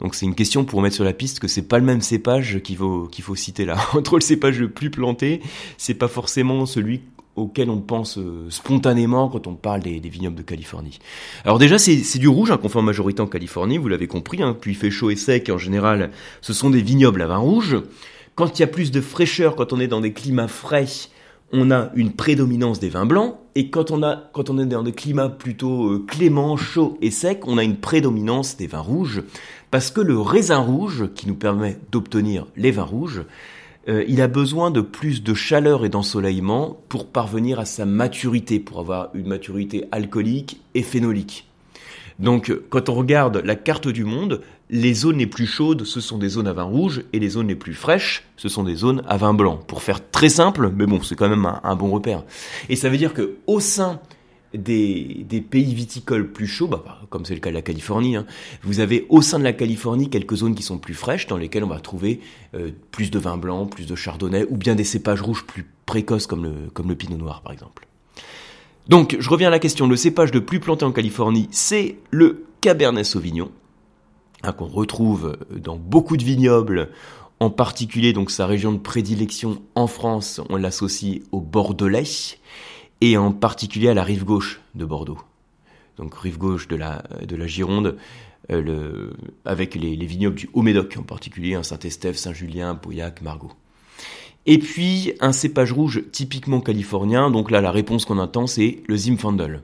Donc 0.03 0.15
c'est 0.15 0.27
une 0.27 0.35
question 0.35 0.67
pour 0.67 0.83
mettre 0.83 0.95
sur 0.95 1.05
la 1.05 1.15
piste 1.15 1.41
que 1.41 1.49
c'est 1.49 1.63
pas 1.63 1.79
le 1.79 1.85
même 1.87 2.03
cépage 2.03 2.61
qu'il 2.63 2.77
faut, 2.77 3.07
qu'il 3.07 3.25
faut 3.25 3.35
citer 3.35 3.65
là. 3.65 3.79
Entre 3.95 4.17
le 4.17 4.21
cépage 4.21 4.61
le 4.61 4.69
plus 4.69 4.91
planté, 4.91 5.41
c'est 5.79 5.95
pas 5.95 6.09
forcément 6.09 6.67
celui 6.67 7.01
auquel 7.37 7.71
on 7.71 7.81
pense 7.81 8.19
euh, 8.19 8.51
spontanément 8.51 9.31
quand 9.31 9.47
on 9.47 9.55
parle 9.55 9.81
des, 9.81 9.99
vignobles 9.99 10.37
de 10.37 10.43
Californie. 10.43 10.99
Alors 11.45 11.59
déjà, 11.59 11.79
c'est 11.79 12.19
du 12.19 12.29
rouge 12.29 12.51
hein, 12.51 12.59
qu'on 12.59 12.69
fait 12.69 12.79
en 12.79 12.83
majorité 12.83 13.23
en 13.23 13.27
Californie, 13.27 13.79
vous 13.79 13.89
l'avez 13.89 14.09
compris, 14.09 14.43
hein, 14.43 14.55
puis 14.59 14.73
il 14.73 14.75
fait 14.75 14.91
chaud 14.91 15.09
et 15.09 15.17
sec, 15.17 15.49
en 15.49 15.59
général, 15.59 16.11
ce 16.43 16.53
sont 16.53 16.69
des 16.69 16.83
vignobles 16.83 17.23
à 17.23 17.27
vin 17.27 17.39
rouge. 17.39 17.79
Quand 18.35 18.59
il 18.59 18.61
y 18.61 18.65
a 18.65 18.69
plus 18.69 18.91
de 18.91 19.01
fraîcheur, 19.01 19.57
quand 19.57 19.73
on 19.73 19.81
est 19.81 19.89
dans 19.89 20.03
des 20.03 20.13
climats 20.13 20.49
frais, 20.49 20.87
on 21.53 21.71
a 21.71 21.91
une 21.95 22.13
prédominance 22.13 22.81
des 22.81 22.89
vins 22.89 23.07
blancs, 23.07 23.37
et 23.55 23.71
quand 23.71 23.91
on, 23.91 24.03
est 24.03 24.67
dans 24.67 24.83
des 24.83 24.93
climats 24.93 25.29
plutôt 25.29 25.89
euh, 25.89 26.05
cléments, 26.07 26.57
chauds 26.57 26.99
et 27.01 27.11
secs, 27.11 27.47
on 27.47 27.59
a 27.59 27.65
une 27.65 27.77
prédominance 27.77 28.57
des 28.57 28.67
vins 28.67 28.81
rouges, 28.81 29.23
parce 29.71 29.91
que 29.91 30.01
le 30.01 30.19
raisin 30.19 30.59
rouge, 30.59 31.09
qui 31.15 31.29
nous 31.29 31.35
permet 31.35 31.79
d'obtenir 31.91 32.47
les 32.57 32.71
vins 32.71 32.83
rouges, 32.83 33.25
euh, 33.89 34.05
il 34.09 34.21
a 34.21 34.29
besoin 34.29 34.71
de 34.71 34.81
plus 34.81 35.23
de 35.23 35.35
chaleur 35.35 35.85
et 35.85 35.89
d'ensoleillement 35.89 36.81
pour 36.89 37.07
parvenir 37.07 37.61
à 37.61 37.65
sa 37.65 37.87
maturité, 37.87 38.59
pour 38.59 38.81
avoir 38.81 39.11
une 39.15 39.29
maturité 39.29 39.85
alcoolique 39.93 40.61
et 40.75 40.83
phénolique. 40.83 41.49
Donc 42.19 42.53
quand 42.71 42.89
on 42.89 42.95
regarde 42.95 43.43
la 43.45 43.55
carte 43.57 43.89
du 43.89 44.05
monde, 44.05 44.41
les 44.71 44.95
zones 44.95 45.19
les 45.19 45.27
plus 45.27 45.47
chaudes, 45.47 45.85
ce 45.85 46.01
sont 46.01 46.19
des 46.19 46.29
zones 46.29 46.49
à 46.49 46.53
vin 46.53 46.65
rouge, 46.65 47.05
et 47.13 47.19
les 47.19 47.29
zones 47.29 47.49
les 47.49 47.55
plus 47.55 47.75
fraîches, 47.75 48.25
ce 48.37 48.49
sont 48.49 48.65
des 48.65 48.75
zones 48.75 49.03
à 49.07 49.17
vin 49.17 49.35
blanc. 49.35 49.57
Pour 49.57 49.83
faire 49.83 50.11
très 50.11 50.29
simple, 50.29 50.73
mais 50.75 50.87
bon, 50.87 51.03
c'est 51.03 51.15
quand 51.15 51.29
même 51.29 51.47
un, 51.63 51.77
bon 51.77 51.91
repère. 51.91 52.25
Et 52.69 52.77
ça 52.77 52.89
veut 52.89 52.97
dire 52.97 53.15
que 53.15 53.37
au 53.47 53.61
sein 53.61 54.01
des, 54.55 55.25
pays 55.49 55.75
viticoles 55.75 56.33
plus 56.33 56.47
chauds, 56.47 56.67
bah, 56.67 56.83
bah, 56.85 57.01
comme 57.11 57.25
c'est 57.25 57.35
le 57.35 57.41
cas 57.41 57.51
de 57.51 57.55
la 57.55 57.63
Californie, 57.63 58.17
hein, 58.17 58.27
vous 58.63 58.81
avez 58.81 59.07
au 59.09 59.23
sein 59.23 59.39
de 59.39 59.45
la 59.45 59.53
Californie 59.53 60.11
quelques 60.11 60.37
zones 60.37 60.55
qui 60.55 60.63
sont 60.63 60.79
plus 60.79 60.95
fraîches, 60.95 61.27
dans 61.27 61.37
lesquelles 61.37 61.65
on 61.65 61.69
va 61.69 61.81
trouver 61.81 62.21
euh, 62.55 62.71
plus 62.91 63.11
de 63.11 63.19
vin 63.19 63.37
blanc, 63.37 63.67
plus 63.67 63.87
de 63.87 63.95
chardonnay, 63.95 64.47
ou 64.49 64.57
bien 64.57 64.75
des 64.75 64.85
cépages 64.85 65.23
rouges 65.23 65.45
plus 65.47 65.67
précoces 65.85 66.27
comme 66.27 66.45
le, 66.45 66.53
comme 66.73 66.89
le 66.89 66.97
pinot 66.97 67.17
noir 67.17 67.43
par 67.43 67.53
exemple. 67.53 67.87
Donc, 68.89 69.17
je 69.19 69.31
reviens 69.31 69.49
à 69.49 69.51
la 69.51 69.59
question. 69.59 69.89
Le 69.89 69.97
cépage 69.97 70.33
le 70.33 70.45
plus 70.45 70.61
planté 70.61 70.85
en 70.85 70.93
Californie, 70.93 71.49
c'est 71.51 71.97
le 72.11 72.45
Cabernet 72.61 73.05
Sauvignon, 73.05 73.51
hein, 74.43 74.53
qu'on 74.53 74.67
retrouve 74.67 75.37
dans 75.51 75.77
beaucoup 75.77 76.17
de 76.17 76.25
vignobles, 76.25 76.91
en 77.41 77.51
particulier 77.51 78.13
donc 78.13 78.31
sa 78.31 78.47
région 78.47 78.73
de 78.73 78.79
prédilection 78.79 79.63
en 79.75 79.87
France, 79.87 80.41
on 80.49 80.57
l'associe 80.57 81.21
au 81.33 81.41
Bordelais. 81.41 82.39
et 83.01 83.17
en 83.17 83.33
particulier 83.33 83.89
à 83.89 83.95
la 83.95 84.05
rive 84.05 84.25
gauche 84.25 84.61
de 84.75 84.85
Bordeaux. 84.85 85.19
Donc 85.99 86.15
rive 86.15 86.39
gauche 86.39 86.69
de 86.69 86.77
la, 86.77 87.03
de 87.27 87.37
la 87.37 87.47
Gironde, 87.47 87.97
euh, 88.51 89.11
avec 89.45 89.75
les, 89.75 89.97
vignobles 89.97 90.37
du 90.37 90.49
Haut-Médoc 90.53 90.97
en 90.99 91.03
particulier, 91.03 91.55
hein, 91.55 91.63
Saint-Estèphe, 91.63 92.17
Saint-Julien, 92.17 92.75
Pauillac, 92.77 93.21
Margaux. 93.21 93.53
Et 94.47 94.59
puis 94.59 95.15
un 95.21 95.33
cépage 95.33 95.73
rouge 95.73 96.05
typiquement 96.13 96.61
californien, 96.61 97.31
donc 97.31 97.51
là 97.51 97.61
la 97.61 97.73
réponse 97.73 98.05
qu'on 98.05 98.21
attend 98.21 98.47
c'est 98.47 98.83
le 98.87 98.97
Zinfandel. 98.97 99.63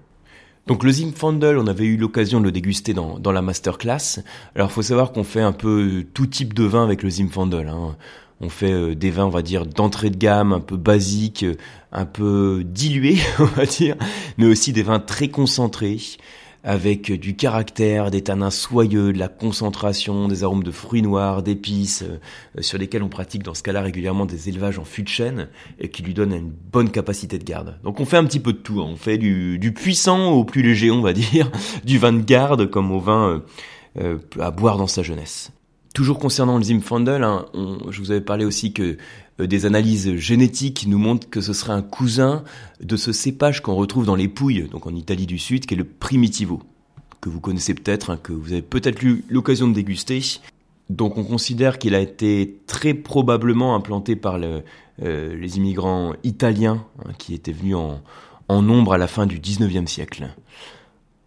Donc 0.66 0.84
le 0.84 0.92
Zinfandel, 0.92 1.58
on 1.58 1.66
avait 1.66 1.84
eu 1.84 1.96
l'occasion 1.96 2.38
de 2.38 2.44
le 2.44 2.52
déguster 2.52 2.94
dans, 2.94 3.18
dans 3.18 3.32
la 3.32 3.42
masterclass. 3.42 4.20
Alors 4.54 4.70
faut 4.70 4.82
savoir 4.82 5.12
qu'on 5.12 5.24
fait 5.24 5.40
un 5.40 5.52
peu 5.52 6.04
tout 6.14 6.26
type 6.26 6.54
de 6.54 6.64
vin 6.64 6.84
avec 6.84 7.02
le 7.02 7.10
Zinfandel. 7.10 7.68
Hein. 7.68 7.96
On 8.40 8.48
fait 8.48 8.72
euh, 8.72 8.94
des 8.94 9.10
vins, 9.10 9.26
on 9.26 9.30
va 9.30 9.42
dire, 9.42 9.66
d'entrée 9.66 10.10
de 10.10 10.16
gamme, 10.16 10.52
un 10.52 10.60
peu 10.60 10.76
basiques, 10.76 11.46
un 11.92 12.04
peu 12.04 12.62
dilués, 12.64 13.18
on 13.38 13.44
va 13.44 13.66
dire, 13.66 13.96
mais 14.36 14.46
aussi 14.46 14.72
des 14.72 14.82
vins 14.82 14.98
très 14.98 15.28
concentrés, 15.28 15.98
avec 16.64 17.10
du 17.12 17.34
caractère, 17.34 18.10
des 18.10 18.22
tanins 18.22 18.50
soyeux, 18.50 19.12
de 19.12 19.18
la 19.18 19.28
concentration, 19.28 20.28
des 20.28 20.44
arômes 20.44 20.62
de 20.62 20.70
fruits 20.70 21.02
noirs, 21.02 21.42
d'épices, 21.42 22.02
euh, 22.02 22.62
sur 22.62 22.78
lesquels 22.78 23.02
on 23.02 23.08
pratique 23.08 23.42
dans 23.42 23.54
ce 23.54 23.62
cas-là 23.62 23.82
régulièrement 23.82 24.26
des 24.26 24.48
élevages 24.48 24.78
en 24.78 24.84
fût 24.84 25.02
de 25.02 25.08
chêne 25.08 25.48
et 25.80 25.88
qui 25.88 26.02
lui 26.02 26.14
donnent 26.14 26.34
une 26.34 26.52
bonne 26.72 26.90
capacité 26.90 27.38
de 27.38 27.44
garde. 27.44 27.78
Donc 27.82 27.98
on 28.00 28.04
fait 28.04 28.16
un 28.16 28.24
petit 28.24 28.40
peu 28.40 28.52
de 28.52 28.58
tout, 28.58 28.80
hein. 28.80 28.86
on 28.88 28.96
fait 28.96 29.18
du, 29.18 29.72
puissant 29.74 30.30
au 30.30 30.44
plus 30.44 30.62
léger, 30.62 30.90
on 30.90 31.00
va 31.00 31.12
dire, 31.12 31.50
du 31.84 31.98
vin 31.98 32.12
de 32.12 32.22
garde 32.22 32.70
comme 32.70 32.92
au 32.92 33.00
vin 33.00 33.28
euh, 33.28 33.38
euh, 34.00 34.18
à 34.40 34.50
boire 34.50 34.76
dans 34.78 34.86
sa 34.86 35.02
jeunesse. 35.02 35.50
Toujours 35.94 36.18
concernant 36.18 36.56
le 36.56 36.62
Zimfandel, 36.62 37.22
hein, 37.22 37.46
je 37.90 38.00
vous 38.00 38.12
avais 38.12 38.22
parlé 38.22 38.46
aussi 38.46 38.72
que 38.72 38.96
des 39.46 39.66
analyses 39.66 40.16
génétiques 40.16 40.86
nous 40.86 40.98
montrent 40.98 41.28
que 41.28 41.40
ce 41.40 41.52
serait 41.52 41.72
un 41.72 41.82
cousin 41.82 42.44
de 42.80 42.96
ce 42.96 43.12
cépage 43.12 43.62
qu'on 43.62 43.74
retrouve 43.74 44.06
dans 44.06 44.14
les 44.14 44.28
Pouilles, 44.28 44.68
donc 44.70 44.86
en 44.86 44.94
Italie 44.94 45.26
du 45.26 45.38
Sud, 45.38 45.66
qui 45.66 45.74
est 45.74 45.76
le 45.76 45.84
Primitivo, 45.84 46.62
que 47.20 47.28
vous 47.28 47.40
connaissez 47.40 47.74
peut-être, 47.74 48.10
hein, 48.10 48.18
que 48.22 48.32
vous 48.32 48.52
avez 48.52 48.62
peut-être 48.62 49.02
eu 49.02 49.24
l'occasion 49.28 49.68
de 49.68 49.74
déguster. 49.74 50.20
Donc 50.90 51.16
on 51.16 51.24
considère 51.24 51.78
qu'il 51.78 51.94
a 51.94 52.00
été 52.00 52.58
très 52.66 52.94
probablement 52.94 53.74
implanté 53.74 54.16
par 54.16 54.38
euh, 54.38 54.60
les 55.36 55.56
immigrants 55.56 56.14
italiens 56.24 56.84
hein, 57.04 57.12
qui 57.18 57.34
étaient 57.34 57.52
venus 57.52 57.76
en, 57.76 58.02
en, 58.48 58.62
nombre 58.62 58.92
à 58.92 58.98
la 58.98 59.06
fin 59.06 59.26
du 59.26 59.38
19e 59.38 59.86
siècle. 59.86 60.28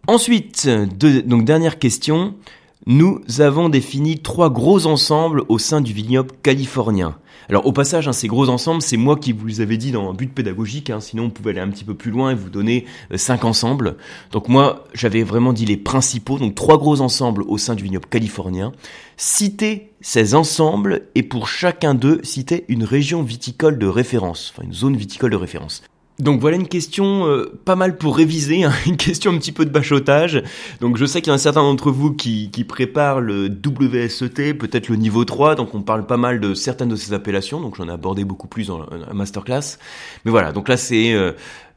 Ensuite, 0.06 0.68
donc 0.68 1.44
dernière 1.44 1.78
question, 1.80 2.36
nous 2.86 3.20
avons 3.40 3.68
défini 3.68 4.18
trois 4.18 4.48
gros 4.48 4.86
ensembles 4.86 5.42
au 5.48 5.58
sein 5.58 5.80
du 5.80 5.92
vignoble 5.92 6.30
californien. 6.42 7.18
Alors 7.48 7.66
au 7.66 7.72
passage, 7.72 8.06
hein, 8.06 8.12
ces 8.12 8.28
gros 8.28 8.48
ensembles, 8.48 8.80
c'est 8.80 8.96
moi 8.96 9.16
qui 9.16 9.32
vous 9.32 9.46
les 9.46 9.60
avais 9.60 9.76
dit 9.76 9.90
dans 9.90 10.08
un 10.08 10.14
but 10.14 10.32
pédagogique, 10.32 10.90
hein, 10.90 11.00
sinon 11.00 11.24
on 11.24 11.30
pouvait 11.30 11.50
aller 11.50 11.60
un 11.60 11.68
petit 11.68 11.84
peu 11.84 11.94
plus 11.94 12.12
loin 12.12 12.30
et 12.30 12.34
vous 12.34 12.48
donner 12.48 12.86
euh, 13.12 13.16
cinq 13.16 13.44
ensembles. 13.44 13.96
Donc 14.30 14.48
moi, 14.48 14.84
j'avais 14.94 15.24
vraiment 15.24 15.52
dit 15.52 15.66
les 15.66 15.76
principaux, 15.76 16.38
donc 16.38 16.54
trois 16.54 16.78
gros 16.78 17.00
ensembles 17.00 17.42
au 17.42 17.58
sein 17.58 17.74
du 17.74 17.82
vignoble 17.82 18.06
californien. 18.06 18.72
Citer 19.16 19.92
ces 20.00 20.34
ensembles 20.36 21.08
et 21.16 21.24
pour 21.24 21.48
chacun 21.48 21.94
d'eux, 21.94 22.20
citer 22.22 22.64
une 22.68 22.84
région 22.84 23.22
viticole 23.22 23.78
de 23.78 23.86
référence, 23.86 24.52
enfin 24.52 24.64
une 24.64 24.74
zone 24.74 24.96
viticole 24.96 25.30
de 25.30 25.36
référence. 25.36 25.82
Donc 26.18 26.40
voilà 26.40 26.56
une 26.56 26.66
question 26.66 27.26
euh, 27.26 27.52
pas 27.66 27.76
mal 27.76 27.98
pour 27.98 28.16
réviser, 28.16 28.64
hein, 28.64 28.72
une 28.86 28.96
question 28.96 29.32
un 29.32 29.38
petit 29.38 29.52
peu 29.52 29.66
de 29.66 29.70
bachotage. 29.70 30.42
Donc 30.80 30.96
je 30.96 31.04
sais 31.04 31.20
qu'il 31.20 31.30
y 31.30 31.34
a 31.34 31.38
certains 31.38 31.62
d'entre 31.62 31.90
vous 31.90 32.14
qui, 32.14 32.50
qui 32.50 32.64
préparent 32.64 33.20
le 33.20 33.48
WSET, 33.48 34.54
peut-être 34.54 34.88
le 34.88 34.96
niveau 34.96 35.26
3, 35.26 35.56
donc 35.56 35.74
on 35.74 35.82
parle 35.82 36.06
pas 36.06 36.16
mal 36.16 36.40
de 36.40 36.54
certaines 36.54 36.88
de 36.88 36.96
ces 36.96 37.12
appellations, 37.12 37.60
donc 37.60 37.76
j'en 37.76 37.88
ai 37.88 37.92
abordé 37.92 38.24
beaucoup 38.24 38.48
plus 38.48 38.68
dans 38.68 38.78
la 38.78 39.12
masterclass. 39.12 39.78
Mais 40.24 40.30
voilà, 40.30 40.52
donc 40.52 40.68
là 40.68 40.76
c'est... 40.76 41.12
Euh, 41.12 41.32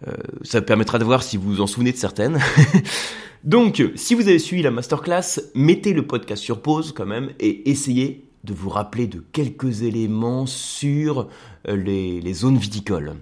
euh, 0.07 0.13
ça 0.43 0.61
permettra 0.61 0.97
de 0.97 1.03
voir 1.03 1.23
si 1.23 1.35
vous 1.35 1.49
vous 1.49 1.61
en 1.61 1.67
souvenez 1.67 1.91
de 1.91 1.97
certaines. 1.97 2.39
donc 3.43 3.83
si 3.95 4.15
vous 4.15 4.29
avez 4.29 4.39
suivi 4.39 4.61
la 4.61 4.71
masterclass, 4.71 5.41
mettez 5.55 5.91
le 5.91 6.07
podcast 6.07 6.41
sur 6.41 6.61
pause 6.61 6.93
quand 6.95 7.05
même 7.05 7.31
et 7.41 7.69
essayez 7.69 8.23
de 8.45 8.53
vous 8.53 8.69
rappeler 8.69 9.07
de 9.07 9.21
quelques 9.33 9.81
éléments 9.81 10.45
sur 10.45 11.27
les 11.65 12.33
zones 12.33 12.57
viticoles 12.57 13.15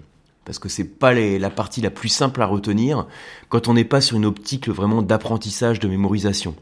parce 0.48 0.58
que 0.58 0.70
c'est 0.70 0.84
pas 0.84 1.12
la 1.12 1.50
partie 1.50 1.82
la 1.82 1.90
plus 1.90 2.08
simple 2.08 2.40
à 2.40 2.46
retenir 2.46 3.06
quand 3.50 3.68
on 3.68 3.74
n'est 3.74 3.84
pas 3.84 4.00
sur 4.00 4.16
une 4.16 4.24
optique 4.24 4.70
vraiment 4.70 5.02
d'apprentissage, 5.02 5.78
de 5.78 5.88
mémorisation. 5.88 6.54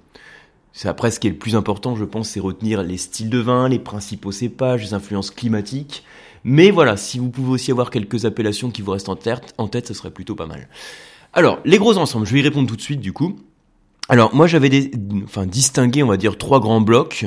C'est 0.73 0.88
après 0.88 1.12
ce 1.12 1.21
qui 1.21 1.28
est 1.28 1.31
le 1.31 1.37
plus 1.37 1.55
important, 1.55 1.95
je 1.95 2.05
pense, 2.05 2.31
c'est 2.31 2.40
retenir 2.40 2.83
les 2.83 2.97
styles 2.97 3.31
de 3.31 3.38
vin, 3.38 3.69
les 3.69 3.78
principaux 3.78 4.33
cépages, 4.33 4.83
les 4.83 4.93
influences 4.93 5.31
climatiques. 5.31 6.02
Mais 6.43 6.73
voilà, 6.73 6.97
si 6.97 7.21
vous 7.21 7.31
pouvez 7.31 7.50
aussi 7.50 7.71
avoir 7.71 7.90
quelques 7.90 8.25
appellations 8.25 8.73
qui 8.73 8.83
vous 8.83 8.90
restent 8.90 9.09
en 9.09 9.14
tête, 9.14 9.87
ce 9.87 9.95
serait 9.95 10.11
plutôt 10.11 10.35
pas 10.35 10.47
mal. 10.47 10.69
Alors, 11.33 11.61
les 11.64 11.78
gros 11.78 11.97
ensembles, 11.97 12.26
je 12.26 12.33
vais 12.33 12.40
y 12.40 12.43
répondre 12.43 12.69
tout 12.69 12.75
de 12.75 12.83
suite 12.83 13.00
du 13.00 13.12
coup. 13.12 13.37
Alors, 14.09 14.35
moi 14.35 14.49
j'avais 14.49 14.90
distingué, 15.47 16.02
on 16.02 16.09
va 16.09 16.16
dire, 16.16 16.37
trois 16.38 16.59
grands 16.59 16.81
blocs. 16.81 17.25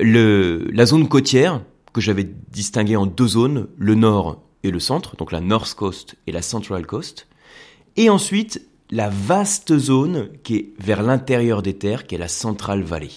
La 0.00 0.86
zone 0.86 1.08
côtière, 1.08 1.60
que 1.92 2.00
j'avais 2.00 2.26
distingué 2.50 2.96
en 2.96 3.04
deux 3.04 3.28
zones, 3.28 3.68
le 3.76 3.94
nord 3.94 4.40
et 4.64 4.70
le 4.70 4.80
centre, 4.80 5.16
donc 5.16 5.32
la 5.32 5.40
North 5.40 5.74
Coast 5.74 6.16
et 6.26 6.32
la 6.32 6.42
Central 6.42 6.86
Coast. 6.86 7.26
Et 7.96 8.10
ensuite, 8.10 8.66
la 8.90 9.08
vaste 9.08 9.76
zone 9.78 10.30
qui 10.42 10.56
est 10.56 10.72
vers 10.78 11.02
l'intérieur 11.02 11.62
des 11.62 11.74
terres, 11.74 12.06
qui 12.06 12.14
est 12.14 12.18
la 12.18 12.28
Central 12.28 12.82
Valley. 12.82 13.10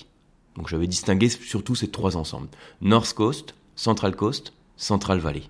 Donc 0.55 0.67
j'avais 0.67 0.87
distingué 0.87 1.29
surtout 1.29 1.75
ces 1.75 1.89
trois 1.89 2.17
ensembles. 2.17 2.47
North 2.81 3.13
Coast, 3.13 3.53
Central 3.75 4.15
Coast, 4.15 4.53
Central 4.75 5.19
Valley. 5.19 5.43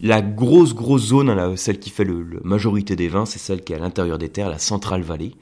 La 0.00 0.22
grosse, 0.22 0.74
grosse 0.74 1.08
zone, 1.08 1.56
celle 1.56 1.78
qui 1.78 1.90
fait 1.90 2.04
la 2.04 2.14
majorité 2.42 2.96
des 2.96 3.08
vins, 3.08 3.26
c'est 3.26 3.38
celle 3.38 3.62
qui 3.62 3.74
est 3.74 3.76
à 3.76 3.80
l'intérieur 3.80 4.16
des 4.16 4.30
terres, 4.30 4.48
la 4.48 4.58
Central 4.58 5.02
Valley. 5.02 5.32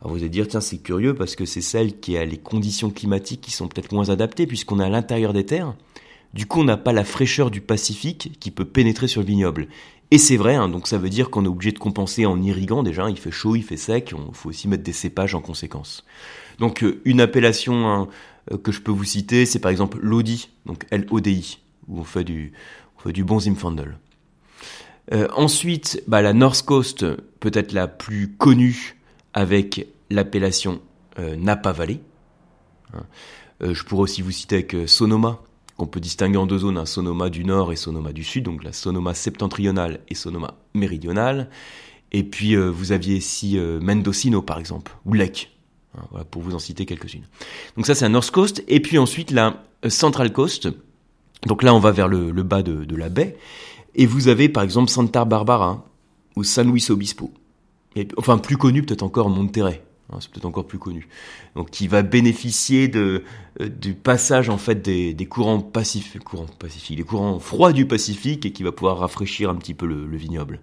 Alors 0.00 0.12
vous 0.12 0.20
allez 0.20 0.28
dire, 0.28 0.46
tiens, 0.46 0.60
c'est 0.60 0.78
curieux 0.78 1.14
parce 1.14 1.34
que 1.34 1.46
c'est 1.46 1.60
celle 1.60 1.98
qui 1.98 2.16
a 2.16 2.24
les 2.24 2.36
conditions 2.36 2.90
climatiques 2.90 3.40
qui 3.40 3.50
sont 3.50 3.66
peut-être 3.66 3.92
moins 3.92 4.10
adaptées 4.10 4.46
puisqu'on 4.46 4.78
est 4.78 4.84
à 4.84 4.88
l'intérieur 4.88 5.32
des 5.32 5.46
terres. 5.46 5.74
Du 6.34 6.46
coup, 6.46 6.60
on 6.60 6.64
n'a 6.64 6.76
pas 6.76 6.92
la 6.92 7.04
fraîcheur 7.04 7.52
du 7.52 7.60
Pacifique 7.60 8.36
qui 8.40 8.50
peut 8.50 8.64
pénétrer 8.64 9.06
sur 9.06 9.20
le 9.20 9.26
vignoble. 9.26 9.68
Et 10.10 10.18
c'est 10.18 10.36
vrai, 10.36 10.56
hein, 10.56 10.68
donc 10.68 10.88
ça 10.88 10.98
veut 10.98 11.08
dire 11.08 11.30
qu'on 11.30 11.44
est 11.44 11.48
obligé 11.48 11.70
de 11.70 11.78
compenser 11.78 12.26
en 12.26 12.42
irriguant 12.42 12.82
déjà, 12.82 13.08
il 13.08 13.16
fait 13.16 13.30
chaud, 13.30 13.56
il 13.56 13.62
fait 13.62 13.76
sec, 13.76 14.12
il 14.12 14.34
faut 14.34 14.48
aussi 14.48 14.68
mettre 14.68 14.82
des 14.82 14.92
cépages 14.92 15.34
en 15.34 15.40
conséquence. 15.40 16.04
Donc 16.58 16.82
euh, 16.82 17.00
une 17.04 17.20
appellation 17.20 17.88
hein, 17.88 18.08
euh, 18.52 18.58
que 18.58 18.72
je 18.72 18.80
peux 18.80 18.90
vous 18.92 19.04
citer, 19.04 19.46
c'est 19.46 19.60
par 19.60 19.70
exemple 19.70 19.98
l'Odi, 20.00 20.50
donc 20.66 20.86
L-O-D-I, 20.90 21.58
où 21.88 22.00
on 22.00 22.04
fait 22.04 22.24
du, 22.24 22.52
bon 23.24 23.40
Zimfandel. 23.40 23.98
Euh, 25.12 25.28
ensuite, 25.34 26.02
bah, 26.06 26.20
la 26.20 26.32
North 26.32 26.62
Coast, 26.62 27.06
peut-être 27.40 27.72
la 27.72 27.86
plus 27.88 28.32
connue 28.36 28.96
avec 29.34 29.86
l'appellation 30.10 30.80
Napa 31.18 31.70
Valley. 31.70 32.00
Hein. 32.92 33.04
je 33.60 33.82
pourrais 33.84 34.02
aussi 34.02 34.20
vous 34.20 34.32
citer 34.32 34.56
avec 34.56 34.76
Sonoma, 34.86 35.40
qu'on 35.76 35.86
peut 35.86 36.00
distinguer 36.00 36.36
en 36.36 36.46
deux 36.46 36.58
zones, 36.58 36.78
un 36.78 36.86
Sonoma 36.86 37.30
du 37.30 37.44
nord 37.44 37.72
et 37.72 37.76
Sonoma 37.76 38.12
du 38.12 38.24
sud, 38.24 38.44
donc 38.44 38.62
la 38.62 38.72
Sonoma 38.72 39.14
septentrionale 39.14 40.00
et 40.08 40.14
Sonoma 40.14 40.54
méridionale. 40.74 41.50
Et 42.12 42.22
puis 42.22 42.54
euh, 42.54 42.68
vous 42.68 42.92
aviez 42.92 43.16
ici 43.16 43.58
euh, 43.58 43.80
Mendocino 43.80 44.40
par 44.40 44.58
exemple, 44.60 44.96
ou 45.04 45.14
Lake, 45.14 45.50
hein, 45.98 46.24
pour 46.30 46.42
vous 46.42 46.54
en 46.54 46.60
citer 46.60 46.86
quelques-unes. 46.86 47.26
Donc 47.76 47.86
ça 47.86 47.94
c'est 47.94 48.04
un 48.04 48.10
North 48.10 48.30
Coast, 48.30 48.62
et 48.68 48.80
puis 48.80 48.98
ensuite 48.98 49.32
la 49.32 49.64
euh, 49.84 49.90
Central 49.90 50.32
Coast, 50.32 50.68
donc 51.46 51.64
là 51.64 51.74
on 51.74 51.80
va 51.80 51.90
vers 51.90 52.06
le, 52.06 52.30
bas 52.44 52.62
de, 52.62 52.94
la 52.94 53.08
baie, 53.08 53.36
et 53.96 54.06
vous 54.06 54.28
avez 54.28 54.48
par 54.48 54.62
exemple 54.62 54.90
Santa 54.90 55.24
Barbara 55.24 55.84
ou 56.36 56.44
San 56.44 56.70
Luis 56.70 56.86
Obispo, 56.90 57.32
et, 57.96 58.06
enfin 58.16 58.38
plus 58.38 58.56
connu 58.56 58.82
peut-être 58.82 59.02
encore 59.02 59.28
Monterrey, 59.28 59.82
Hein, 60.14 60.18
c'est 60.20 60.30
peut-être 60.30 60.46
encore 60.46 60.66
plus 60.66 60.78
connu. 60.78 61.08
Donc 61.56 61.70
qui 61.70 61.88
va 61.88 62.02
bénéficier 62.02 62.90
euh, 62.94 63.22
du 63.60 63.94
passage 63.94 64.48
en 64.48 64.58
fait 64.58 64.82
des, 64.82 65.14
des 65.14 65.26
courants 65.26 65.60
pacifiques, 65.60 66.22
les 66.90 67.02
courants 67.04 67.38
froids 67.38 67.72
du 67.72 67.86
Pacifique 67.86 68.46
et 68.46 68.52
qui 68.52 68.62
va 68.62 68.72
pouvoir 68.72 68.98
rafraîchir 68.98 69.50
un 69.50 69.56
petit 69.56 69.74
peu 69.74 69.86
le 69.86 70.16
vignoble. 70.16 70.60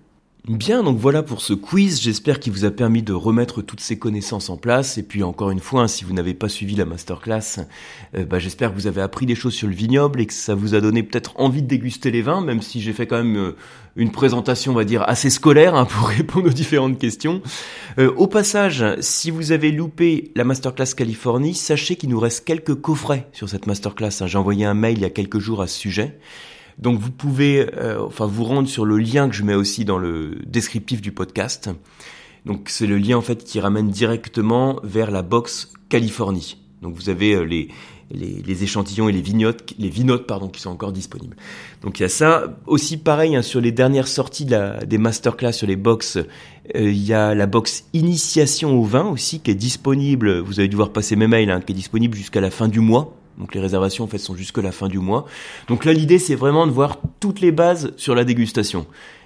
Bien, 0.48 0.82
donc 0.82 0.98
voilà 0.98 1.22
pour 1.22 1.40
ce 1.40 1.54
quiz. 1.54 2.02
J'espère 2.02 2.40
qu'il 2.40 2.52
vous 2.52 2.66
a 2.66 2.72
permis 2.72 3.04
de 3.04 3.14
remettre 3.14 3.62
toutes 3.62 3.80
ces 3.80 4.00
connaissances 4.00 4.50
en 4.50 4.58
place. 4.58 4.98
Et 4.98 5.04
puis 5.04 5.22
encore 5.22 5.52
une 5.52 5.60
fois, 5.60 5.84
hein, 5.84 5.88
si 5.88 6.04
vous 6.04 6.14
n'avez 6.14 6.34
pas 6.34 6.50
suivi 6.50 6.76
la 6.76 6.86
masterclass, 6.86 7.60
euh, 8.16 8.26
bah, 8.26 8.40
j'espère 8.40 8.72
que 8.72 8.76
vous 8.76 8.88
avez 8.88 9.02
appris 9.02 9.28
des 9.28 9.36
choses 9.36 9.54
sur 9.54 9.68
le 9.68 9.76
vignoble 9.76 10.20
et 10.20 10.26
que 10.26 10.34
ça 10.34 10.56
vous 10.56 10.74
a 10.74 10.82
donné 10.82 11.04
peut-être 11.04 11.40
envie 11.40 11.62
de 11.62 11.68
déguster 11.68 12.10
les 12.10 12.24
vins, 12.24 12.42
même 12.42 12.64
si 12.64 12.82
j'ai 12.82 12.92
fait 12.92 13.06
quand 13.06 13.18
même 13.18 13.36
euh, 13.36 13.56
une 13.96 14.12
présentation, 14.12 14.72
on 14.72 14.76
va 14.76 14.84
dire, 14.84 15.08
assez 15.08 15.30
scolaire 15.30 15.76
hein, 15.76 15.86
pour 15.90 16.08
répondre 16.08 16.48
aux 16.48 16.54
différentes 16.54 16.98
questions. 16.98 17.44
Euh, 18.00 18.12
au 18.18 18.26
passage, 18.26 18.84
si 19.00 19.30
vous 19.30 19.52
avez 19.52 19.72
loupé 19.72 20.32
la 20.36 20.44
masterclass 20.44 20.96
Californie, 20.98 21.54
sachez 21.54 21.98
qu'il 21.98 22.10
nous 22.10 22.20
reste 22.20 22.46
quelques 22.46 22.74
coffrets 22.74 23.28
sur 23.32 23.48
cette 23.48 23.68
masterclass. 23.68 24.22
Hein. 24.22 24.26
J'ai 24.26 24.40
envoyé 24.40 24.66
un 24.66 24.74
mail 24.74 24.98
il 24.98 25.02
y 25.02 25.06
a 25.06 25.12
quelques 25.12 25.40
jours 25.40 25.62
à 25.62 25.68
ce 25.68 25.78
sujet. 25.78 26.18
Donc 26.82 27.00
vous 27.00 27.12
pouvez 27.12 27.68
euh, 27.78 28.04
enfin 28.06 28.26
vous 28.26 28.44
rendre 28.44 28.68
sur 28.68 28.86
le 28.86 28.98
lien 28.98 29.30
que 29.30 29.36
je 29.36 29.44
mets 29.44 29.54
aussi 29.54 29.86
dans 29.86 29.98
le 29.98 30.40
descriptif 30.46 31.02
du 31.02 31.12
podcast. 31.12 31.70
Donc 32.46 32.70
c'est 32.70 32.88
le 32.88 32.98
lien 32.98 33.18
en 33.18 33.22
fait 33.22 33.44
qui 33.44 33.60
ramène 33.60 33.90
directement 33.90 34.80
vers 34.84 35.12
la 35.12 35.22
box 35.22 35.72
Californie. 35.90 36.58
Donc 36.82 36.96
vous 36.96 37.10
avez 37.10 37.34
euh, 37.34 37.44
les, 37.44 37.68
les, 38.10 38.64
échantillons 38.64 39.10
et 39.10 39.12
les 39.12 39.22
vignottes, 39.22 39.74
les 39.78 39.90
vinotes 39.90 40.26
pardon, 40.26 40.48
qui 40.48 40.60
sont 40.60 40.72
encore 40.72 40.92
disponibles. 40.92 41.36
Donc 41.84 42.00
il 42.00 42.04
y 42.04 42.06
a 42.06 42.10
ça. 42.10 42.58
Aussi 42.66 42.98
pareil 42.98 43.36
hein, 43.36 43.44
sur 43.44 43.62
les 43.62 43.72
dernières 43.72 44.08
sorties 44.08 44.46
de 44.46 44.52
la, 44.52 44.80
des 44.84 44.98
masterclass 44.98 45.54
sur 45.54 45.68
les 45.68 45.76
box, 45.76 46.18
euh, 46.18 46.26
il 46.76 47.04
y 47.04 47.14
a 47.14 47.36
la 47.36 47.46
box 47.46 47.86
initiation 47.94 48.80
au 48.80 48.84
vin 48.84 49.06
aussi 49.06 49.40
qui 49.40 49.52
est 49.52 49.56
disponible. 49.56 50.40
Vous 50.40 50.60
avez 50.60 50.68
dû 50.68 50.76
voir 50.76 50.92
passer 50.92 51.16
mes 51.16 51.28
mails, 51.28 51.52
hein, 51.52 51.62
qui 51.62 51.74
est 51.74 51.76
disponible 51.76 52.18
jusqu'à 52.18 52.42
la 52.42 52.50
fin 52.50 52.68
du 52.68 52.80
mois. 52.80 53.16
Donc 53.38 53.56
les 53.56 53.62
réservations 53.62 54.04
en 54.04 54.08
fait 54.08 54.18
sont 54.18 54.36
jusque 54.36 54.58
la 54.58 54.72
fin 54.72 54.88
du 54.88 55.00
mois. 55.00 55.26
Donc 55.68 55.86
là 55.86 55.94
l'idée 55.94 56.20
c'est 56.20 56.36
vraiment 56.36 56.68
de 56.68 56.72
voir 56.72 56.98
toutes 57.20 57.42
les 57.42 57.52
bases 57.52 57.94
sur 57.98 58.16
la 58.16 58.24
dégustation. 58.24 58.86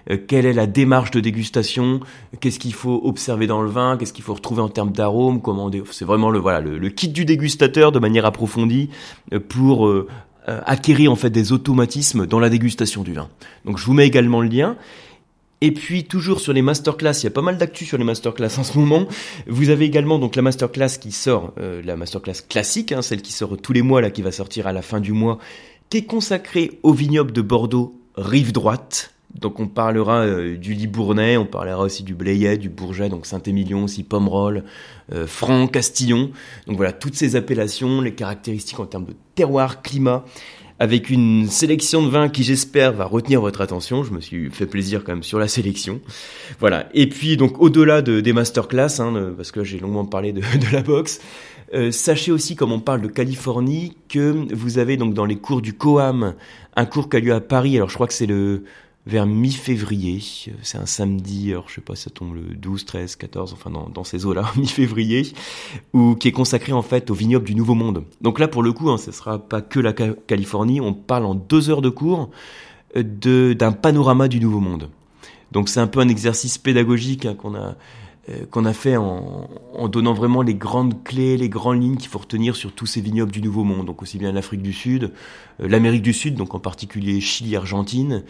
Euh, 0.10 0.18
quelle 0.28 0.46
est 0.46 0.54
la 0.54 0.68
démarche 0.68 1.12
de 1.12 1.20
dégustation? 1.20 2.00
Qu'est-ce 2.40 2.60
qu'il 2.60 2.74
faut 2.74 3.02
observer 3.04 3.48
dans 3.48 3.62
le 3.62 3.70
vin? 3.70 3.98
Qu'est-ce 3.98 4.14
qu'il 4.14 4.24
faut 4.24 4.34
retrouver 4.34 4.62
en 4.62 4.70
termes 4.70 4.92
d'arômes? 4.92 5.42
Comment 5.42 5.70
c'est 5.92 6.06
vraiment 6.06 6.30
le 6.30 6.40
voilà 6.40 6.62
le, 6.62 6.90
kit 6.90 7.10
du 7.10 7.26
dégustateur 7.26 7.92
de 7.92 8.00
manière 8.00 8.26
approfondie 8.26 8.90
euh, 9.34 9.40
pour 9.40 9.88
euh, 9.88 10.08
acquérir 10.48 11.12
en 11.12 11.16
fait 11.16 11.32
des 11.32 11.52
automatismes 11.52 12.28
dans 12.28 12.40
la 12.40 12.50
dégustation 12.50 13.04
du 13.04 13.14
vin. 13.14 13.30
Donc 13.66 13.78
je 13.78 13.86
vous 13.86 13.94
mets 13.94 14.06
également 14.06 14.42
le 14.42 14.50
lien. 14.50 14.78
Et 15.66 15.72
puis 15.72 16.04
toujours 16.04 16.42
sur 16.42 16.54
les 16.54 16.62
masterclass, 16.62 17.14
il 17.22 17.24
y 17.24 17.28
a 17.28 17.32
pas 17.32 17.42
mal 17.42 17.58
d'actu 17.58 17.86
sur 17.86 17.98
les 17.98 18.04
masterclass 18.04 18.52
en 18.60 18.64
ce 18.64 18.78
moment. 18.78 19.08
Vous 19.48 19.70
avez 19.70 19.86
également 19.86 20.20
donc 20.20 20.36
la 20.36 20.44
masterclass 20.44 21.00
qui 21.02 21.12
sort, 21.12 21.54
euh, 21.58 21.82
la 21.84 21.96
masterclass 21.96 22.36
classique, 22.48 22.92
hein, 22.92 23.02
celle 23.02 23.24
qui 23.24 23.32
sort 23.32 23.58
tous 23.58 23.74
les 23.74 23.82
mois 23.82 24.00
là, 24.00 24.12
qui 24.12 24.22
va 24.22 24.32
sortir 24.32 24.68
à 24.68 24.74
la 24.74 24.84
fin 24.84 25.00
du 25.00 25.12
mois, 25.12 25.40
qui 25.90 25.98
est 25.98 26.06
consacrée 26.06 26.80
au 26.84 26.94
vignoble 26.94 27.32
de 27.32 27.42
Bordeaux, 27.42 28.00
rive 28.16 28.52
droite. 28.52 29.16
Donc 29.34 29.60
on 29.60 29.68
parlera 29.68 30.20
euh, 30.20 30.56
du 30.56 30.76
Libournais, 30.76 31.36
on 31.36 31.48
parlera 31.48 31.82
aussi 31.82 32.04
du 32.04 32.14
Blayet, 32.14 32.58
du 32.58 32.70
Bourget, 32.70 33.10
donc 33.10 33.26
Saint-Émilion 33.26 33.86
aussi, 33.86 34.04
Pomerol, 34.04 34.66
euh, 35.14 35.26
Franc, 35.26 35.66
Castillon. 35.66 36.30
Donc 36.68 36.78
voilà, 36.78 36.94
toutes 36.94 37.16
ces 37.16 37.36
appellations, 37.36 38.02
les 38.02 38.14
caractéristiques 38.14 38.80
en 38.80 38.86
termes 38.86 39.06
de 39.06 39.16
terroir, 39.34 39.82
climat 39.82 40.26
avec 40.80 41.10
une 41.10 41.48
sélection 41.48 42.04
de 42.04 42.10
vins 42.10 42.30
qui 42.30 42.44
j'espère 42.44 42.94
va 42.94 43.06
retenir 43.06 43.42
votre 43.42 43.62
attention. 43.62 44.04
Je 44.04 44.12
me 44.12 44.20
suis 44.20 44.50
fait 44.50 44.66
plaisir 44.66 45.04
quand 45.04 45.14
même 45.14 45.24
sur 45.24 45.40
la 45.40 45.48
sélection. 45.48 46.02
Voilà. 46.60 46.90
Et 46.94 47.08
puis 47.08 47.38
donc 47.38 47.62
au-delà 47.62 48.02
de, 48.02 48.20
des 48.20 48.34
masterclass, 48.34 49.00
hein, 49.00 49.34
parce 49.36 49.52
que 49.52 49.64
j'ai 49.64 49.80
longuement 49.80 50.06
parlé 50.06 50.34
de, 50.34 50.42
de 50.42 50.74
la 50.74 50.82
boxe, 50.82 51.22
euh, 51.74 51.92
sachez 51.92 52.32
aussi, 52.32 52.56
comme 52.56 52.72
on 52.72 52.80
parle 52.80 53.02
de 53.02 53.08
Californie, 53.08 53.98
que 54.08 54.54
vous 54.54 54.78
avez 54.78 54.98
donc 54.98 55.14
dans 55.14 55.26
les 55.26 55.38
cours 55.38 55.62
du 55.62 55.74
COAM 55.74 56.36
un 56.76 56.86
cours 56.86 57.10
qui 57.10 57.18
a 57.18 57.20
lieu 57.20 57.34
à 57.34 57.42
Paris. 57.42 57.76
Alors 57.78 57.90
je 57.90 57.96
crois 57.96 58.08
que 58.08 58.14
c'est 58.14 58.26
le 58.26 58.64
vers 59.06 59.26
mi-février. 59.26 60.20
C'est 60.64 60.78
un 60.78 60.86
samedi, 60.86 61.52
alors 61.52 61.70
je 61.70 61.76
sais 61.76 61.82
pas, 61.82 61.96
ça 61.96 62.10
tombe 62.10 62.36
le 62.36 62.56
12, 62.56 62.86
13, 62.86 63.16
14, 63.16 63.54
enfin 63.54 63.72
dans, 63.72 64.04
ces 64.04 64.26
eaux-là, 64.26 64.52
mi-février, 64.58 65.34
ou 65.94 66.16
qui 66.16 66.28
est 66.28 66.32
consacré 66.32 66.72
en 66.72 66.82
fait 66.82 67.10
au 67.12 67.14
vignoble 67.14 67.46
du 67.46 67.56
Nouveau 67.56 67.76
Monde. 67.76 68.04
Donc 68.22 68.40
là, 68.40 68.48
pour 68.48 68.64
le 68.64 68.74
coup, 68.74 68.90
hein, 68.90 68.98
ce 68.98 69.12
sera 69.12 69.40
pas 69.40 69.62
que 69.62 69.80
la 69.80 69.94
Californie, 69.94 70.82
on 70.82 70.94
parle 70.94 71.26
en 71.26 71.36
deux 71.36 71.70
heures 71.70 71.82
de 71.82 71.90
cours 71.90 72.30
euh, 72.96 73.04
de 73.04 73.54
d'un 73.54 73.72
panorama 73.72 74.28
du 74.28 74.40
Nouveau 74.40 74.60
Monde. 74.60 74.90
Donc 75.52 75.70
c'est 75.70 75.80
un 75.80 75.88
peu 75.88 76.00
un 76.00 76.10
exercice 76.10 76.58
pédagogique 76.58 77.26
hein, 77.26 77.36
qu'on 77.36 77.56
a 77.56 77.76
euh, 78.28 78.46
qu'on 78.50 78.66
a 78.66 78.74
fait 78.74 78.98
en, 78.98 79.48
donnant 79.88 80.14
vraiment 80.14 80.42
les 80.42 80.56
grandes 80.56 81.04
clés, 81.04 81.38
les 81.38 81.50
grandes 81.50 81.82
lignes 81.82 81.98
qu'il 81.98 82.10
faut 82.10 82.18
retenir 82.18 82.56
sur 82.56 82.72
tous 82.72 82.88
ces 82.88 83.00
vignobles 83.00 83.32
du 83.32 83.40
Nouveau 83.40 83.64
Monde, 83.64 83.86
donc 83.86 84.02
aussi 84.02 84.18
bien 84.18 84.32
l'Afrique 84.32 84.64
du 84.64 84.74
Sud, 84.74 85.12
euh, 85.62 85.68
l'Amérique 85.68 86.02
du 86.02 86.14
Sud, 86.14 86.34
donc 86.34 86.56
en 86.56 86.60
particulier 86.60 87.22
Chili, 87.22 87.56
Argentine, 87.56 88.24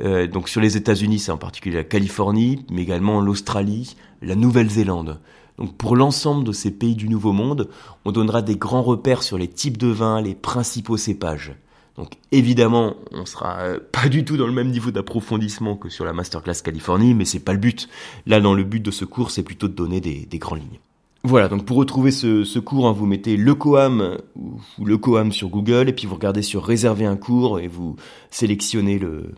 euh, 0.00 0.26
donc 0.26 0.48
sur 0.48 0.62
les 0.62 0.78
États-Unis, 0.78 1.18
c'est 1.18 1.32
en 1.32 1.36
particulier 1.36 1.76
la 1.76 1.84
Californie, 1.84 2.64
mais 2.70 2.80
également 2.80 3.20
l'Australie, 3.20 3.96
la 4.22 4.36
Nouvelle-Zélande. 4.36 5.20
Donc 5.58 5.76
pour 5.76 5.96
l'ensemble 5.96 6.44
de 6.44 6.52
ces 6.52 6.70
pays 6.70 6.96
du 6.96 7.10
Nouveau 7.10 7.32
Monde, 7.32 7.68
on 8.06 8.12
donnera 8.12 8.40
des 8.40 8.56
grands 8.56 8.82
repères 8.82 9.22
sur 9.22 9.36
les 9.36 9.48
types 9.48 9.76
de 9.76 9.88
vins, 9.88 10.22
les 10.22 10.34
principaux 10.34 10.96
cépages. 10.96 11.54
Donc 11.96 12.12
évidemment, 12.30 12.96
on 13.10 13.26
sera 13.26 13.58
euh, 13.60 13.78
pas 13.92 14.08
du 14.08 14.24
tout 14.24 14.36
dans 14.36 14.46
le 14.46 14.52
même 14.52 14.70
niveau 14.70 14.90
d'approfondissement 14.90 15.76
que 15.76 15.88
sur 15.88 16.04
la 16.04 16.12
masterclass 16.12 16.62
Californie, 16.64 17.14
mais 17.14 17.24
c'est 17.24 17.40
pas 17.40 17.52
le 17.52 17.58
but. 17.58 17.88
Là, 18.26 18.40
dans 18.40 18.54
le 18.54 18.64
but 18.64 18.80
de 18.80 18.90
ce 18.90 19.04
cours, 19.04 19.30
c'est 19.30 19.42
plutôt 19.42 19.68
de 19.68 19.74
donner 19.74 20.00
des, 20.00 20.26
grandes 20.38 20.60
lignes. 20.60 20.80
Voilà, 21.24 21.48
donc 21.48 21.64
pour 21.64 21.76
retrouver 21.76 22.10
ce, 22.10 22.58
cours, 22.58 22.88
hein, 22.88 22.92
vous 22.92 23.06
mettez 23.06 23.36
le 23.36 23.54
Coam 23.54 24.18
ou 24.36 24.84
le 24.84 24.98
Coam 24.98 25.30
sur 25.30 25.48
Google 25.50 25.88
et 25.88 25.92
puis 25.92 26.06
vous 26.06 26.16
regardez 26.16 26.42
sur 26.42 26.64
réserver 26.64 27.06
un 27.06 27.16
cours 27.16 27.60
et 27.60 27.68
vous 27.68 27.94
sélectionnez 28.30 28.98
le, 28.98 29.30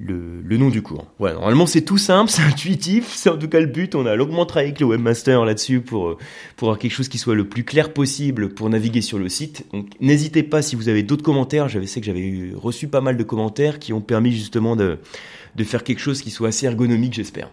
le, 0.00 0.56
nom 0.56 0.70
du 0.70 0.82
cours. 0.82 1.06
Voilà, 1.18 1.34
normalement 1.34 1.66
c'est 1.66 1.82
tout 1.82 1.98
simple, 1.98 2.30
c'est 2.34 2.42
intuitif, 2.42 3.12
c'est 3.14 3.30
en 3.30 3.36
tout 3.36 3.48
cas 3.48 3.60
le 3.60 3.66
but. 3.66 3.94
On 3.94 4.06
a 4.06 4.16
longuement 4.16 4.46
travaillé 4.46 4.68
avec 4.68 4.80
le 4.80 4.86
webmaster 4.86 5.44
là-dessus 5.44 5.80
pour, 5.80 6.16
pour 6.56 6.68
avoir 6.68 6.78
quelque 6.78 6.92
chose 6.92 7.08
qui 7.08 7.18
soit 7.18 7.34
le 7.34 7.48
plus 7.48 7.64
clair 7.64 7.92
possible 7.92 8.50
pour 8.50 8.68
naviguer 8.70 9.02
sur 9.02 9.18
le 9.18 9.28
site. 9.28 9.66
Donc 9.72 9.88
n'hésitez 10.00 10.42
pas 10.42 10.62
si 10.62 10.76
vous 10.76 10.88
avez 10.88 11.02
d'autres 11.02 11.22
commentaires. 11.22 11.68
J'avais 11.68 11.86
sais 11.86 12.00
que 12.00 12.06
j'avais 12.06 12.52
reçu 12.54 12.88
pas 12.88 13.00
mal 13.00 13.16
de 13.16 13.22
commentaires 13.22 13.78
qui 13.78 13.92
ont 13.92 14.00
permis 14.00 14.32
justement 14.32 14.76
de, 14.76 14.98
de 15.56 15.64
faire 15.64 15.84
quelque 15.84 16.00
chose 16.00 16.22
qui 16.22 16.30
soit 16.30 16.48
assez 16.48 16.66
ergonomique, 16.66 17.14
j'espère. 17.14 17.50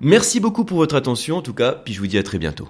Merci 0.00 0.40
beaucoup 0.40 0.64
pour 0.64 0.78
votre 0.78 0.96
attention 0.96 1.36
en 1.36 1.42
tout 1.42 1.54
cas, 1.54 1.72
puis 1.72 1.94
je 1.94 2.00
vous 2.00 2.06
dis 2.06 2.18
à 2.18 2.22
très 2.22 2.38
bientôt. 2.38 2.68